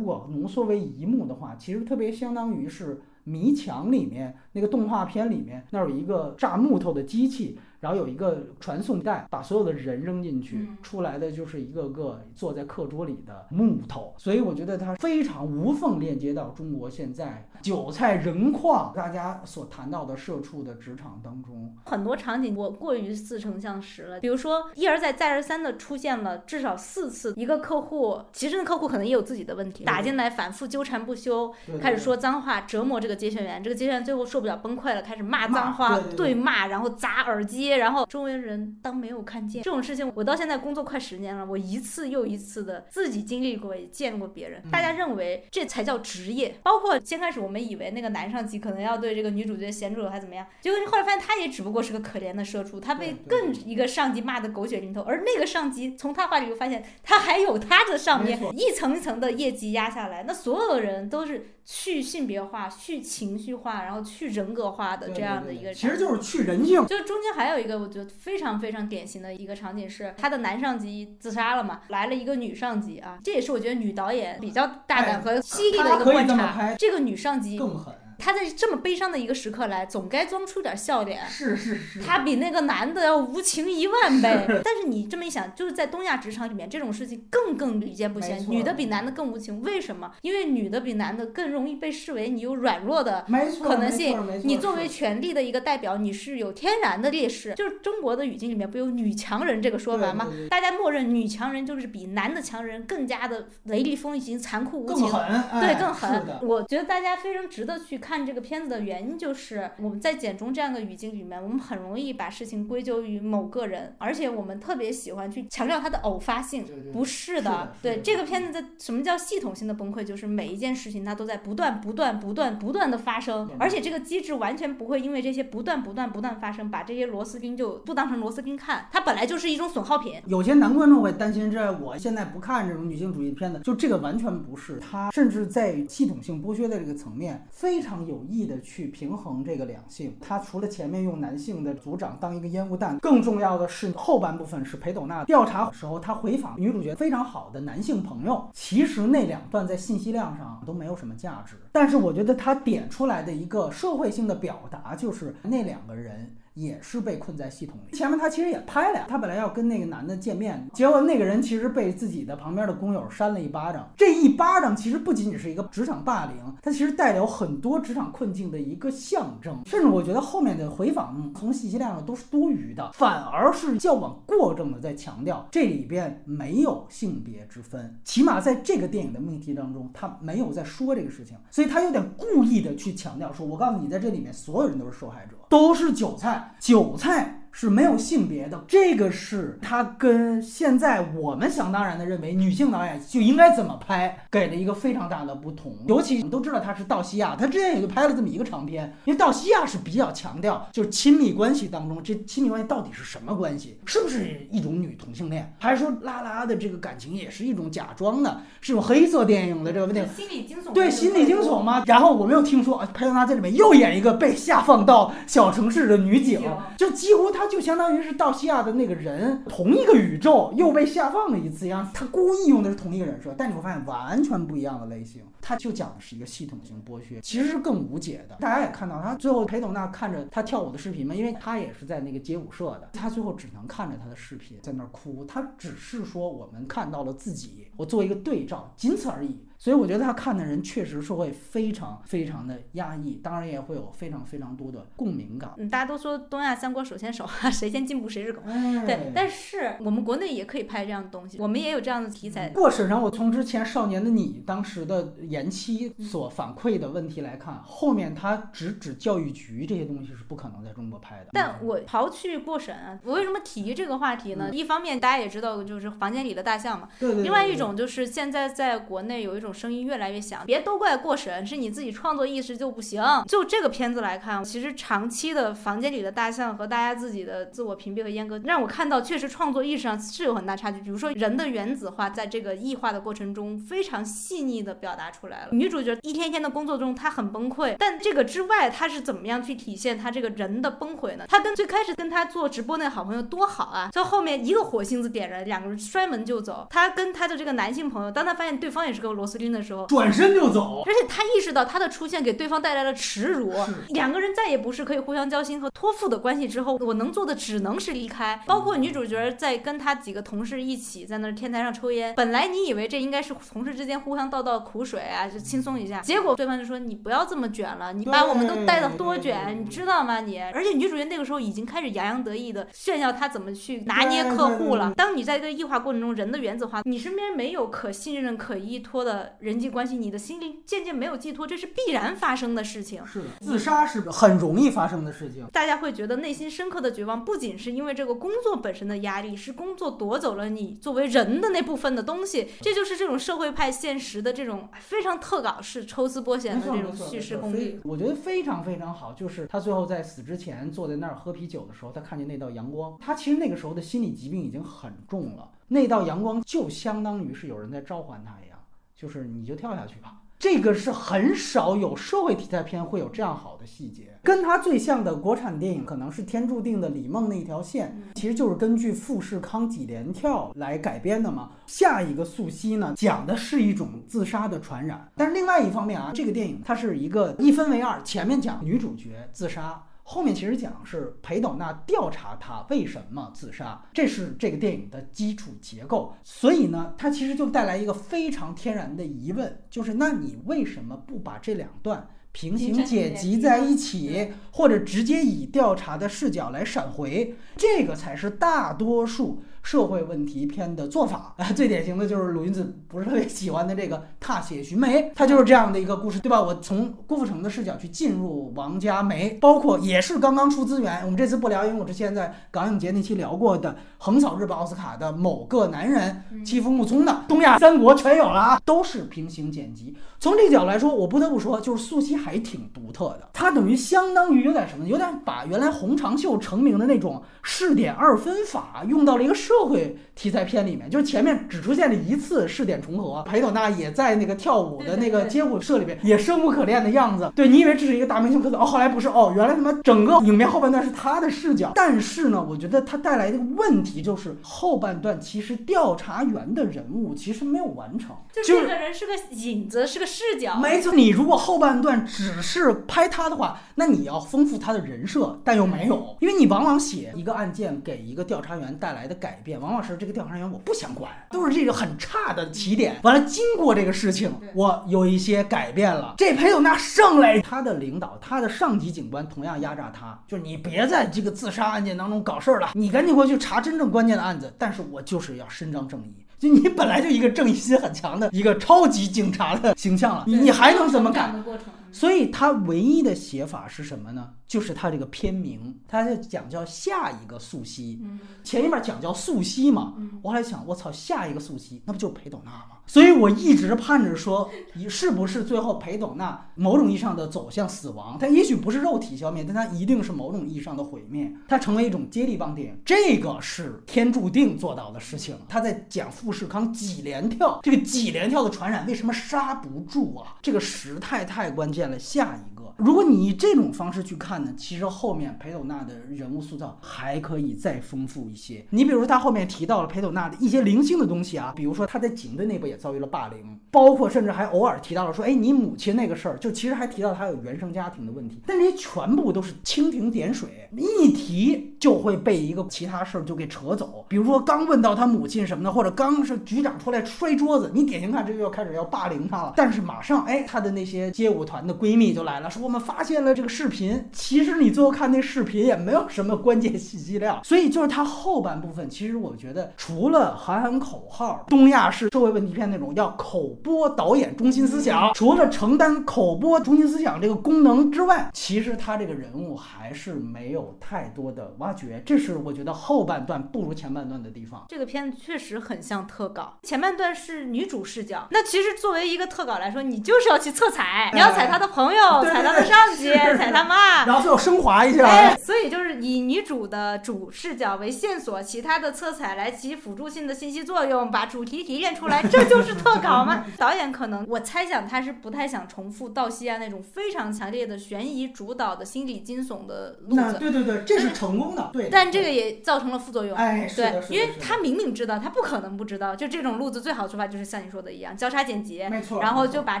[0.00, 3.02] 果浓缩为一幕的话，其实特别相当于是。
[3.28, 7.58] 迷墙里面那个动画片里面，那有一个炸木头的机器。
[7.86, 21.72] 然后有一个传送带，把所有的人扔进去，出来的就是一个个坐在课桌里的木头，所以我觉得它非常无缝链接到中国现在韭菜人矿大家所谈到的社畜的职场当中。
[21.84, 37.75] 很多场景我过于似曾相识了，比如说一而再再而三的出现了至少四次，一个客户其实那客户可能也有自己的问题，打进来反复纠缠不休，开始说脏话折磨这个接线员，这个接线员最后受不了崩溃了，开始骂脏话对骂，然后砸耳机。
[37.78, 39.62] 然后周围人当没有看见。
[39.62, 44.62] 这种事情，我到现在工作快十年了，我一次又一次的自己经历过，也见过别人。
[44.70, 66.86] 大家认为这才叫职业，包括先开始我们以为那个男上级可能要对这个女主角咸猪还怎么样，结果后来发现他也只不过是个可怜的社畜，他被更一个上级骂的狗血淋头，而那个上级从他话里又发现他还有他的上面一层一层的业绩压下来，那所有人都是去性别化、去情绪化，然后去人格化的这样的一个，其实就是去人性。
[66.86, 76.74] 就中间还有一个我觉得非常非常典型的一个场景是，他的男上级自杀了嘛，来了一个女上级啊，这也是我觉得女导演比较大胆和犀利的一个观察。
[76.78, 77.94] 这个女上级更狠。
[78.18, 81.26] 他在这么悲伤的一个时刻来，总该装出点笑脸。
[81.28, 82.00] 是是是。
[82.00, 84.46] 他比那个男的要无情一万倍。
[84.64, 88.44] 但是你这么一想，就是在东亚职场里面，这种事情更更屡见不鲜。
[88.48, 90.12] 女的比男的更无情，为什么？
[90.22, 93.26] 因为女的比男的更容易被视为你有软弱的
[93.62, 94.18] 可能性。
[94.44, 97.54] 你作为权力的一个代表，你是有天然的劣势。
[97.54, 100.32] 就是中国的语境里面不有女强人这个说法吗？
[100.48, 105.02] 大家默认女强人就是比男的强人更加的雷厉风行、残酷无情。
[105.02, 105.60] 更狠。
[105.60, 106.38] 对，更狠。
[106.42, 107.98] 我觉得大家非常值得去。
[108.06, 116.64] 看这个片子的原因就是我们在简中这样的语境里面，我们很容易把事情归咎于某个人，而且我们特别喜欢去强调它的偶发性。
[116.92, 130.14] 不是的，对这个片子的什么叫系统性的崩溃，就是每一件事情它都在不断、不断、不断、不断的发生，而且这个机制完全不会因为这些不断、不断、不断发生，把这些螺丝钉就不当成螺丝钉看，它本来就是一种损耗品。
[130.26, 137.95] 有些男观众会担心，这我现在不看这种女性主义片子，就这个完全不是，它甚至在系统性剥削的这个层面非常。
[138.04, 148.48] 有意的去平衡这个两性，他除了前面用男性的组长当一个烟雾弹，更重要的是后半部分是裴斗娜调查时候，他回访女主角非常好的男性朋友。
[148.52, 156.34] 其实那两段在信息量上都没有什么价值，但是我觉得他点出来的一个社会性的表达，就是那两个人。
[156.56, 157.96] 也是被困在系统里。
[157.96, 163.88] 前面他其实也拍了呀，他本来要跟那个男的见面，结果那个人其实被自己的旁边的工友扇了一巴掌。
[163.96, 169.60] 这一巴掌其实不仅仅是一个职场霸凌，它其实带有很多职场困境的一个象征。
[169.66, 195.74] 甚至我觉得后面的回访从信息量上都是多余的，反而是较往过正的在强调这里边没有性别之分，起码在这个电影的命题当中，他没有在说这个事情，所以他有点故意的去强调说：“我告诉你，在这里面所有人都是受害者，都是韭菜，韭菜。”是没有性别的，这个是他跟现在我们想当然的认为女性导演就应该怎么拍，给了一个非常大的不同。
[195.88, 198.94] 尤其我们都知道他是道西亚，他之前也就拍了这么一个长片。
[199.06, 203.78] 因为道西亚是比较强调就是亲密关系当中，这亲密关系到底是什么关系？
[203.86, 210.02] 是不是一种女同性恋，还是说拉拉的这个感情也是一种假装的，是种黑色电影的这个问题？
[210.14, 211.84] 心理惊悚对心理惊悚吗？
[211.86, 216.42] 然后我们又听说啊佩德拉在里面又演一个被下放到小城市的女警，
[216.76, 217.45] 就几乎他。
[217.46, 225.22] 就相当于是道西亚的那个人，同一个宇宙又被下放了一次一样，他故意用的是同一个人设，但你会发现完全不一样的类型。
[225.40, 228.36] 他就讲的是一个系统性剥削，其实是更无解的。
[228.40, 239.38] 大家也看到，他最后裴斗娜看着他跳舞的视频嘛，因为他也是在那个街舞社的，他最后只能看着他的视频在那儿哭，他只是说我们看到了自己，我做一个对照，仅此而已。
[239.66, 245.50] 所以我觉得他看的人确实是会非常非常的压抑，当然也会有非常非常多的共鸣感。
[245.56, 248.40] 嗯，大家都说东亚三国手牵手啊，谁先进步谁是狗。
[248.86, 252.50] 对，但是我们国内也可以拍这样的东西，我们也有这样的题材。
[252.50, 261.30] 过审上，我从之前《少年的你》当时的延期所反馈的问题来看，后面他直指教育局这些东西是不可能在中国拍的。
[261.32, 264.48] 但我刨去过审啊，我为什么提这个话题呢？
[264.52, 266.88] 一方面大家也知道，就是房间里的大象嘛。
[267.00, 267.24] 对对。
[267.24, 269.55] 另外一种就是现在在国内有一种。
[269.56, 273.02] 声音越来越响，别都怪过审，是你自己创作意识就不行。
[273.26, 280.80] 就这个片子来看，其实长期的房间里的大象和大家自己的自我屏蔽和阉割，让我看到确实创作意识上是有很大差距。
[280.80, 285.48] 比如说人的原子化，在这个异化的过程中非常细腻的表达出来了。
[285.52, 291.24] 女主角一天天的工作中，她很崩溃，但这个之外，她是怎么样去体现她这个人的崩溃呢？
[291.28, 296.66] 她跟最开始跟她做直播那好朋友多好啊，到后面一个火星子点燃，两个人摔门就走。
[296.68, 299.56] 她跟她的这个男性朋友，当她发现对方也是个螺丝钉钉。
[299.56, 303.52] 的时候转身就走，而且他意识到他的出现给对方带来了耻辱，
[303.90, 306.46] 两个人再也不是可以互相交心和托付的关系。
[306.46, 308.38] 之后我能做的只能是离开。
[308.44, 316.00] 包括女主角在跟他几个同事一起在那天台上抽烟，本来你以为这应该是同事之间互相倒倒苦水啊，就轻松一下。
[316.00, 320.20] 结果对方就说你不要这么卷了，你把我们都带的多卷，你知道吗？
[320.20, 324.92] 你而且女主角那个时候已经开始洋洋得意的炫耀她怎么去拿捏客户了。
[324.96, 329.25] 当你在这个异化过程中，人的原子化，你身边没有可信任、可依托的。
[329.38, 333.04] 人际关系，你的心灵渐渐没有寄托，这是必然发生的事情。
[333.06, 335.46] 是的，自杀是很容易发生的事情。
[335.52, 342.48] 大家会觉得内心深刻的绝望，不仅是因为这个工作本身的压力，是工作夺走了你作为人的那部分的东西。
[342.60, 347.80] 这就是这种社会派现实的这种非常特稿式、抽丝剥茧的这种叙事功力。
[347.84, 349.12] 我觉得非常非常好。
[349.12, 352.96] 就是他最后在死之前坐在那儿喝啤酒的时候，他看见那道阳光。
[353.00, 355.50] 他其实那个时候的心理疾病已经很重了。
[355.68, 358.55] 那道阳光就相当于是有人在召唤他一样。
[358.96, 364.18] 就是你就跳下去吧，这个是很少有社会题材片会有这样好的细节。
[364.22, 371.50] 跟他最像的国产电影可能是《天注定的李梦》那条线，其实就是根据富士康几连跳来改编的嘛。
[371.66, 375.06] 下一个素汐呢，讲的是一种自杀的传染。
[375.14, 379.82] 但是另外一方面啊，这个电影它是一个一分为二，前面讲女主角自杀。
[380.08, 386.14] 后面其实讲是裴斗娜调查他为什么自杀，这是这个电影的基础结构。
[386.22, 397.34] 所以呢，它其实就带来一个非常天然的疑问，就是那你为什么不把这两段平行剪辑在一起，或者直接以调查的视角来闪回？
[397.56, 399.42] 这个才是大多数。
[399.66, 406.40] 社会问题片的做法啊， 最典型的就是鲁云子不是特别喜欢的这个《踏雪寻梅》，它就是这样的一个故事，对吧？
[406.40, 419.96] 我从郭富城的视角去进入王家梅，包括也是刚刚出资源，我们这次不聊，因为我之前在港影节那期聊过的横扫日本奥斯卡的某个男人欺负木聪的东亚三国全有了啊，都是平行剪辑。
[420.20, 429.55] 从这个角度来说，我不得不说，就是素汐还挺独特的，它等于相当于有点什么，有点把原来洪长秀成名的那种试点二分法用到了一个社。
[429.56, 437.32] 社会题材片里面，就是前面只出现了一次试点重合，裴斗娜也在那个跳舞的那个街舞社里边，也生无可恋的样子。
[437.34, 441.72] 对你以为这是一个大明星刻色，哦，后来不是，哦，原来他妈整个影片后半段是他的视角。
[441.74, 450.56] 但是呢，我觉得他带来的问题就是后半段其实调查员的人物其实没有完成，就这个人是个影子，是个视角。
[450.60, 462.96] 没错，你如果后半段只是拍他的话，那你要丰富他的人设，但又没有，因为你往往写一个案件给一个调查员带来的改变，往往是这个调查员我不想管，都是这个很差的起点。
[463.04, 466.16] 完了，经过这个事情，我有一些改变了。
[466.18, 474.52] 这裴友娜上来，他的领导，他的上级警官同样压榨他，就是你别在这个自杀案件当中搞事儿了，你赶紧过去查真正关键的案子。
[474.58, 476.12] 但是我就是要伸张正义。
[476.38, 481.42] 就你本来就一个正义心很强的一个超级警察的形象了，你你还能怎么干？
[481.90, 484.28] 所以他唯一的写法是什么呢？
[484.46, 487.98] 就是他这个片名，他在讲叫下一个素汐，
[488.44, 489.94] 前一面讲叫素汐嘛。
[490.22, 492.78] 我还想，我操，下一个素汐，那不就是裴斗娜吗？
[492.86, 494.48] 所以我一直盼着说，
[494.88, 498.16] 是不是最后裴斗娜某种意义上的走向死亡？
[498.20, 501.28] 它也许不是肉体消灭，但它一定是某种意义上的毁灭。
[501.48, 505.36] 它成为一种接力棒电影，这个是天注定做到的事情。
[505.48, 510.36] 他在讲富士康几连跳，这个几连跳的传染为什么刹不住啊？
[510.40, 511.98] 这个时态太关键了。
[511.98, 512.55] 下一个。
[512.76, 518.62] 如果你以这种方式去看呢，其实后面裴斗娜的人物塑造还可以再丰富一些。
[518.68, 528.42] 你比如说他后面提到了裴斗娜的一些零星的东西啊，比如说他在警队内部也遭遇了霸凌，包括甚至还偶尔提到了说，哎，你母亲那个事儿，就其实还提到他有原生家庭的问题。
[528.46, 534.04] 但这些全部都是蜻蜓点水，一提就会被一个其他事儿就给扯走。
[534.06, 539.54] 比如说刚问到他母亲什么的，或者刚是局长出来摔桌子，你典型看这就要开始要霸凌他了。
[539.56, 542.65] 但是马上哎，他的那些街舞团的闺蜜就来了，说。
[542.66, 564.64] 我们发现了这个视频，其实你最后看那视频也没有什么关键信息量，所以就是它后半部分，其实我觉得除了喊喊口号，东亚式社会问题片那种要口播导演中心思想，除了承担口播中心思想这个功能之外，其实他这个人物还是没有太多的挖掘，这是我觉得后半段不如前半段的地方。
[564.66, 572.55] 这个片子确实很像特稿，前半段是女主视角，那其实作为一个特稿来说，你就是要去侧采，你要采他的朋友，采他。
[572.64, 575.06] 上级 踩他妈，然后最后升华一下。
[575.06, 583.44] 哎，所以就是以女主的主视角为线索，其他的色彩来起辅助性的信息作用，把主题提炼出来，这就是特稿吗？
[583.58, 590.36] 导演可能我猜想他是不太想重复道西亚那种非常强烈的悬疑主导的心理惊悚的路子。
[590.38, 591.70] 对对对，这是成功的。
[591.72, 591.88] 对。
[591.90, 593.36] 但这个也造成了副作用。
[593.36, 596.14] 哎，是的，因为他明明知道，他不可能不知道。
[596.14, 599.20] 就这种路子最好的出发就是像你说的一样，交叉剪辑，没错。
[599.20, 599.80] 然后就把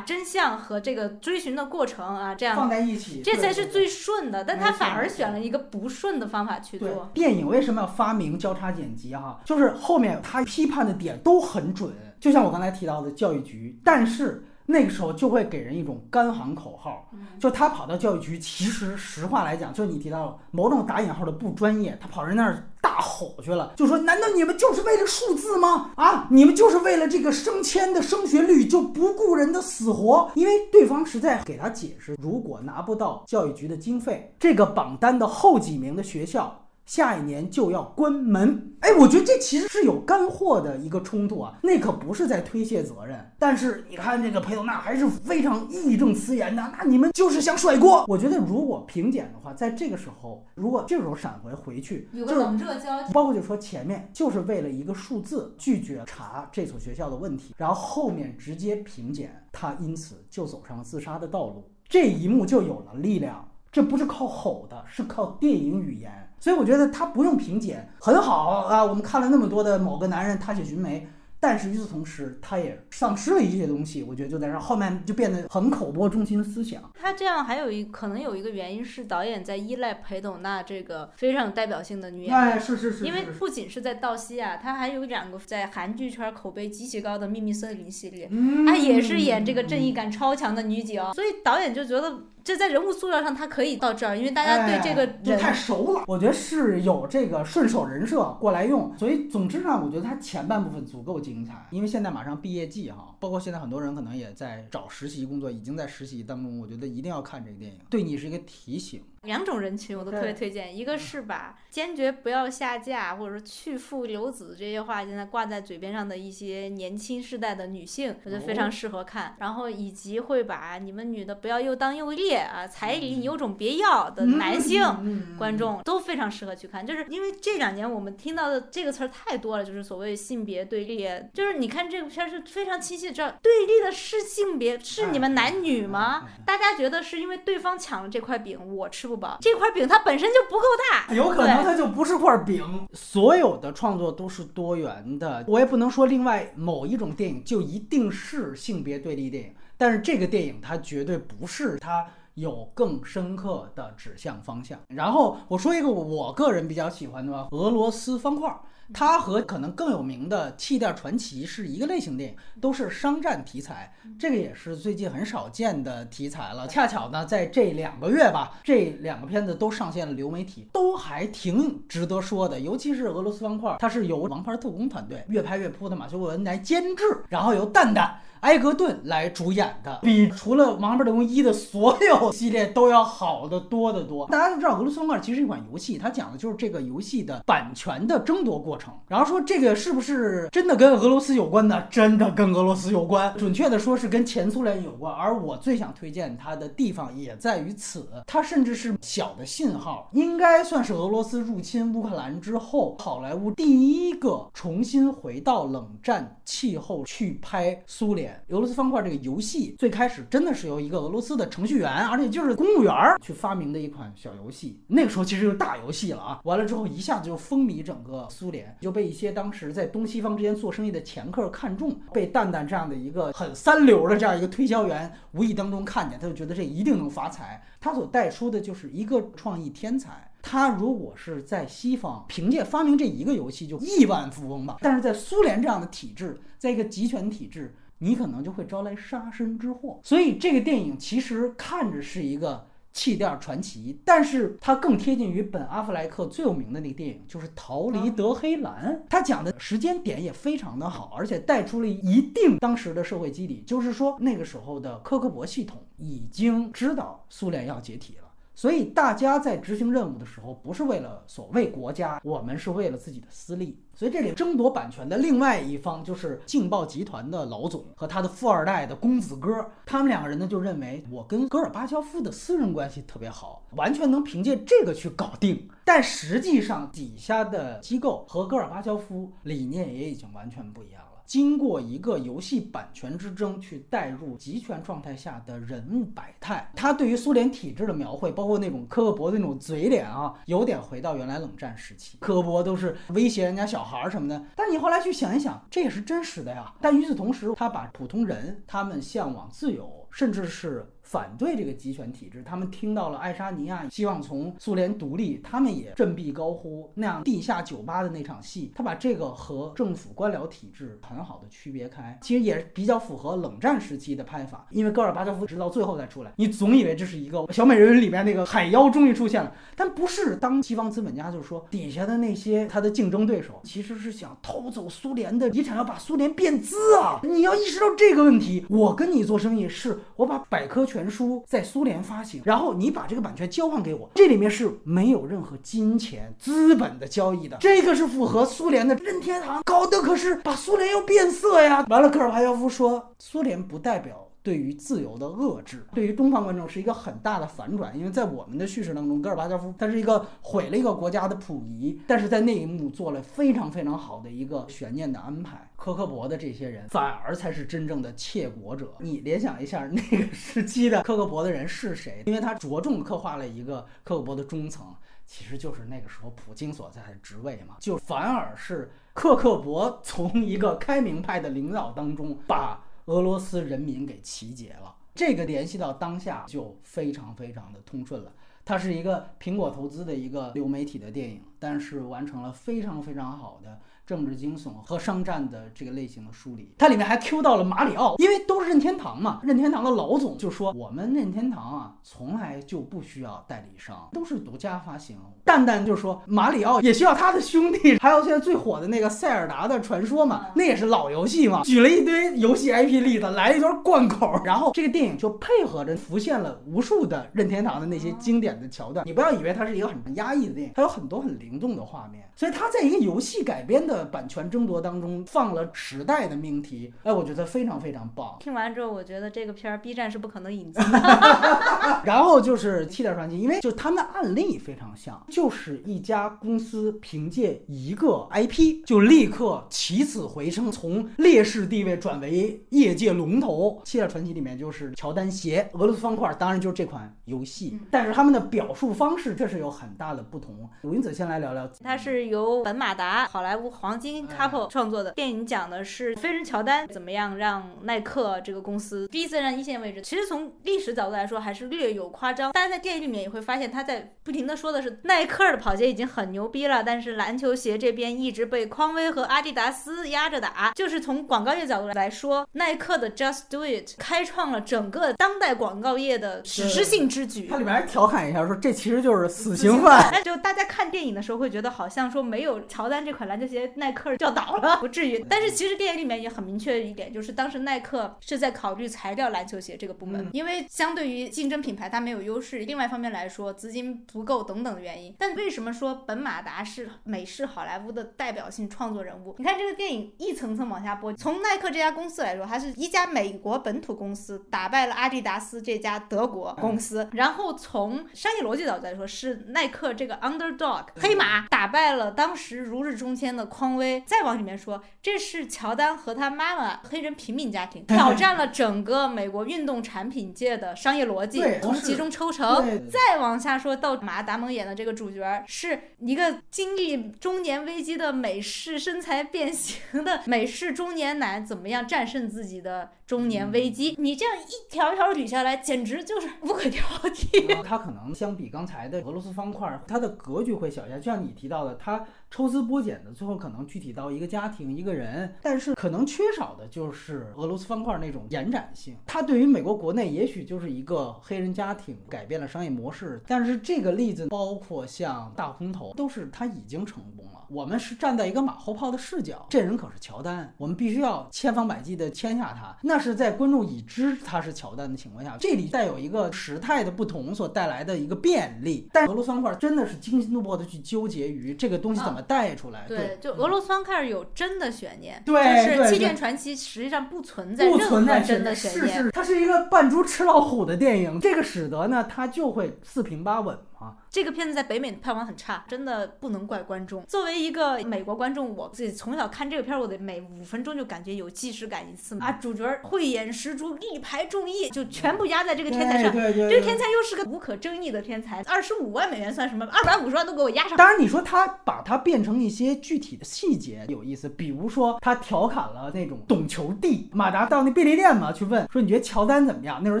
[0.00, 3.52] 真相和这个追寻的过程啊，这样放在一起，这才。
[3.56, 7.10] 是最顺的，但他反而选了一个不顺的方法去做。
[7.14, 9.14] 电影为什么要发明交叉剪辑？
[9.16, 14.44] 哈，就是后面他批判的点都很准，就像我刚才提到的教育局，但是。
[14.68, 25.90] 那个时候就会给人一种干喊口号，就他跑到教育局，其实实话来讲，就你提到某种打引号的不专业，他跑人那儿大吼去了，就说：难道你们就是为了数字吗？
[25.96, 30.30] 啊，你们就是为了这个升迁的升学率就不顾人的死活？
[30.36, 36.56] 因为对方实在给他解释，如果拿不到教育局的经费，这个榜单的后几名的学校。
[36.86, 43.18] 下一年就要关门，哎，我觉得这其实是有干货的一个冲突啊，那可不是在推卸责任。
[43.38, 48.04] 但是你看这个裴斗娜还是非常义正辞严的，那你们就是想甩锅。
[48.06, 63.48] 我觉得如果评检的话，在这个时候，如果这时候闪回回去，有个冷热交，包括就说前面就是为了一个数字拒绝查这所学校的问题，然后后面直接评检，他因此就走上了自杀的道路，这一幕就有了力量。
[63.76, 66.10] 这不是靠吼的，是靠电影语言。
[66.40, 68.82] 所以我觉得他不用评检很好啊。
[68.82, 71.06] 我们看了那么多的某个男人踏雪寻梅。
[71.38, 74.02] 但是与此同时，他也丧失了一些东西。
[74.02, 76.90] 我觉得就在这后面就变得很口播中心思想。
[76.94, 82.34] 他这样还有一可能有一个原因是导演在依赖裴斗娜这个非常有代表性的女演员。
[82.34, 83.04] 哎，是是是。
[83.04, 88.30] 因为不仅是在道西啊，他还有两个在韩剧圈口碑极其高的《秘密森林》系列，
[88.66, 90.98] 他也是演这个正义感超强的女警。
[91.12, 96.04] 所以导演就觉得这在人物塑造上他可以到这儿，因为大家对这个人太熟了。
[96.08, 98.92] 我觉得是有这个顺手人设过来用。
[98.98, 101.36] 所以总之呢，我觉得他前半部分足够精。
[101.36, 106.58] 精彩，因为现在马上毕业季哈，包括现在很多人可能也在找实习工作，已经在实习当中。
[106.58, 109.02] 我觉得一定要看这个电影，对你是一个提醒。
[109.26, 119.36] 两种人群我都特别推荐，一个是把坚决不要下嫁或者说去父留子这些话现在挂在嘴边上的一些年轻世代的女性，我觉得非常适合看。
[119.40, 126.86] 然后以及会把你们女的不要又当又烈啊，彩礼你有种别要的男性观众都非常适合去看。
[126.86, 136.28] 就是因为这两年我们听到的这个词儿太多了，就是所谓性别对立，就是你看这个片是非常清晰的知道对立的是性别，是你们男女吗？
[136.46, 139.15] 大家觉得是因为对方抢了这块饼，我吃不。
[139.40, 142.86] 这块饼它本身就不够大，有可能它就不是块饼。
[142.92, 154.78] 所有的创作都是多元的，我也不能说另外某一种电影就一定是性别对立电影，但是这个电影它绝对不是，它有更深刻的指向方向。
[154.88, 158.54] 然后我说一个我个人比较喜欢的吧，俄罗斯方块。
[158.94, 163.92] 它和可能更有名的《气垫传奇》是一个类型电影，都是商战题材。
[164.18, 166.66] 这个也是最近很少见的题材了。
[166.68, 172.60] 恰巧呢，在这两个月吧，这两个片子都上线了流媒体，都还挺值得说的。
[172.60, 178.18] 尤其是《俄罗斯方块》，它是由《王牌特工》团队越拍越扑的马修·沃恩来监制，然后由蛋蛋。
[178.46, 184.24] 埃格顿来主演的，比除了《王牌特工一》的所有系列都要好的多得多。
[184.28, 188.94] 大家都知道，《俄罗斯方块》其实是一款游戏，它讲的就是这个游戏的版权的争夺过程。
[189.08, 191.82] 然后说这个是不是真的跟俄罗斯有关呢？
[191.90, 195.12] 真的跟俄罗斯有关，准确的说是跟前苏联有关。
[195.12, 208.35] 而我最想推荐它的地方也在于此，它甚至是小的信号，应该算是俄罗斯入侵乌克兰之后，好莱坞第一个重新回到冷战气候去拍苏联。
[208.48, 214.80] 俄罗斯方块这个游戏最开始真的是由一个俄罗斯的程序员，而且就是公务员去发明的一款小游戏。
[214.86, 216.40] 那个时候其实就是大游戏了啊！
[216.44, 227.62] 完了之后一下子就风靡整个苏联，就被一些当时在东西方之间做生意的掮客看中，被蛋蛋这样的一个很三流的这样一个推销员无意当中看见，他就觉得这一定能发财。
[227.80, 230.30] 他所带出的就是一个创意天才。
[230.42, 237.74] 他如果是在西方凭借发明这一个游戏就亿万富翁吧，但是在苏联这样的体制，在一个集权体制。
[237.98, 248.94] 你可能就会招来杀身之祸，所以这个电影其实看着是一个气垫传奇，但是它更贴近于本阿弗莱克最有名的那个电影，就是《逃离德黑兰》。
[249.08, 258.25] 它讲的时间点也非常的好，而且带出了一定当时的社会基底，就是说那个时候的科克伯系统已经知道苏联要解体了。
[258.56, 263.78] 所以大家在执行任务的时候，不是为了所谓国家，我们是为了自己的私利。
[263.94, 275.68] 所以这里争夺版权的另外一方就是劲爆集团的老总和他的富二代的公子哥，他们两个人呢就认为我跟戈尔巴乔夫的私人关系特别好，完全能凭借这个去搞定。
[275.84, 281.15] 但实际上底下的机构和戈尔巴乔夫理念也已经完全不一样了。
[281.26, 294.42] 经过一个游戏版权之争，去带入集权状态下的人物百态，他对于苏联体制的描绘，包括那种科博的那种嘴脸啊，有点回到原来冷战时期，科博都是威胁人家小孩什么的。
[294.54, 296.72] 但你后来去想一想，这也是真实的呀。
[296.80, 300.90] 但与此同时，他把普通人他们向往自由，甚至是。
[301.06, 306.90] 反对这个集权体制，他们听到了爱沙尼亚希望从苏联独立，他们也振臂高呼。
[306.94, 314.66] 那样地下酒吧的那场戏，他把这个和政府官僚体制很好的区别开，其实也比较符合冷战时期的拍法。
[314.70, 320.34] 因为戈尔巴乔夫直到最后再出来，你总以为这是一个小美人鱼里面那个海妖终于出现了，但不是。
[320.36, 327.20] 当西方资本家就说底下的那些他的竞争对手其实是想偷走苏联的遗产，要把苏联变资啊！
[327.22, 330.95] 你要意识到这个问题，我跟你做生意是我把百科全。
[330.96, 341.84] 全书在苏联发行，然后你把这个版权交换给我，这里面是没有任何金钱资本的交易的，这个是符合苏联的任天堂搞的，可是把苏联要变色呀！
[341.90, 344.25] 完了，戈尔巴乔夫说，苏联不代表。
[344.46, 355.68] 对于自由的遏制，对于东方观众是一个很大的反转，因为在我们的叙事当中，戈尔巴乔夫他是一个毁了一个国家的溥仪，但是在那一幕做了非常非常好的一个悬念的安排。
[355.74, 358.94] 科克伯的这些人反而才是真正的窃国者。
[359.00, 362.22] 你联想一下那个时期的科克伯的人是谁？
[362.26, 364.94] 因为他着重刻画了一个科克伯的中层，
[365.26, 372.80] 其实就是那个时候普京所在的职位嘛，就反而是克克伯从一个开明派的领导当中把。
[373.06, 378.32] 俄罗斯人民给集结了，这个联系到当下就非常非常的通顺了。
[378.64, 383.80] 它是一个苹果投资的一个流媒体的电影，但是完成了非常非常好的。
[384.06, 389.40] 政治惊悚和商战的这个类型的梳理，它里面还 Q 到了马里奥，因为都是任天堂嘛。
[389.42, 409.04] 任天堂的老总就说：“我们任天堂啊，从来就不需要代理商，都是独家发行。”蛋蛋就说：“马里奥也需要他的兄弟，还有现在最火的那个塞尔达的传说嘛，那也是老游戏嘛。”举了一堆游戏 IP 例子，来一段贯口，然后这个电影就配合着浮现了无数的任天堂的那些经典的桥段。
[409.04, 413.95] 你不要以为它是一个很压抑的电影，它有很多很灵动的画面，所以它在一个游戏改编的。
[414.04, 418.36] 版权争夺当中放了时代的命题，哎，我觉得非常非常棒。
[418.40, 420.98] 听完之后，我觉得这个片儿 B 站是不可能引进的。
[422.04, 433.80] 然后就是《七点传奇》，因为就他们的案例非常像，就是一家公司凭借一个 IP 就立刻起死回生，从劣势地位转为业界龙头。
[433.84, 440.68] 《七点传奇》里面就是乔丹鞋，俄罗斯方块当然就是这款游戏，但是他们的表述方式确实有很大的不同。
[440.82, 443.70] 鲁英子先来聊聊，它是由本马达好莱坞。
[443.86, 450.02] 黄金 couple 创作的电影，讲的是飞人乔丹怎么样让耐克这个公司第一次站一线位置。
[450.02, 452.50] 其实从历史角度来说，还是略有夸张。
[452.50, 460.72] 大家在电影里面也会发现，他在不停的说的是耐克的跑鞋已经很牛逼了，但是篮球鞋这边一直被匡威和阿迪达斯压着打。
[460.74, 467.46] 就是从广告业角度来说，耐克的 Just Do It 开创了整个当代广告业的史诗性之举。
[467.48, 470.12] 它里面还调侃一下说，这其实就是死刑犯。
[470.24, 475.24] 就大家看电影的时候会觉得好像说没有乔丹这款篮球鞋，耐克就要倒了，不至于。
[475.28, 482.58] 但是其实电影里面也很明确的一点，就是当时耐克是在考虑裁掉篮球鞋这个部门，因为相对于竞争品牌它没有优势。
[482.60, 485.14] 另外一方面来说，资金不够等等的原因。
[485.18, 489.34] 但为什么说本马达是美式好莱坞的代表性创作人物？
[489.38, 504.00] 你看这个电影一层层往下播，从耐克这家公司来说，它是一家美国本土公司打败了阿迪达斯这家德国公司，然后从商业逻辑角度来说，是耐克这个 underdog 黑马打败了当时如日中天的匡匡威。
[504.06, 512.46] 再往里面说，这是乔丹和他妈妈黑人平民家庭挑战了整个美国运动产品界的商业逻辑，从集中抽成。
[512.88, 523.96] 再往下说到马达蒙演的这个主角，是一个经历中年危机的美式身材变形的美式中年男，怎么样战胜自己的中年危机？
[523.98, 527.62] 你这样一条一条捋下来，简直就是无可挑剔。
[527.62, 530.96] 他可能相比刚才的俄罗斯方块，它的格局会小一些。
[530.96, 532.04] 就像你提到的，它。
[532.30, 538.96] 抽丝剥茧的，最后可能具体到一个家庭、一个人，但是可能缺少的就是俄罗斯方块那种延展性。
[539.06, 547.44] 它对于美国国内也许就是一个黑人家庭改变了商业模式，但是这个例子包括像大空头，都是他已经成功了。
[547.48, 552.76] 我们是站在一个马后炮的视角，这人可是乔丹，我们必须要千方百计的签下他。
[552.82, 558.88] 那是在观众已知他是乔丹的情况下，这里带有一个时态的不同所带来的一个便利。
[558.92, 562.15] 但俄罗斯方块真的是惊心动魄的去纠结于这个东西怎么。
[562.22, 565.34] 带出来，对，就俄罗斯方块有真的悬念，对，
[565.66, 573.96] 就是《气垫传奇》实际上不存在不存在真的悬念，是是，它是一个扮猪吃老虎的电影，这个使得呢，它就会四平八稳嘛。
[574.10, 577.04] 这个片子在北美的票房很差，真的不能怪观众。
[577.06, 582.26] 作为一个美国观众，我自己从小看这个片儿，我得每五分钟就感觉有即视感一次嘛。
[582.26, 586.12] 啊，主角慧眼识珠，力排众议，就全部压在这个天才上。
[586.12, 589.66] 对对对，这个天才又是个无可争议的天才，二十五万美元算什么？
[589.66, 590.76] 二百五十万都给我压上。
[590.76, 599.80] 当然，你说他把它变成一些具体的细节有意思，比如说他调侃了那种懂球帝马达到那便利店嘛，去问说你觉得乔丹怎么样？
[599.82, 600.00] 那时候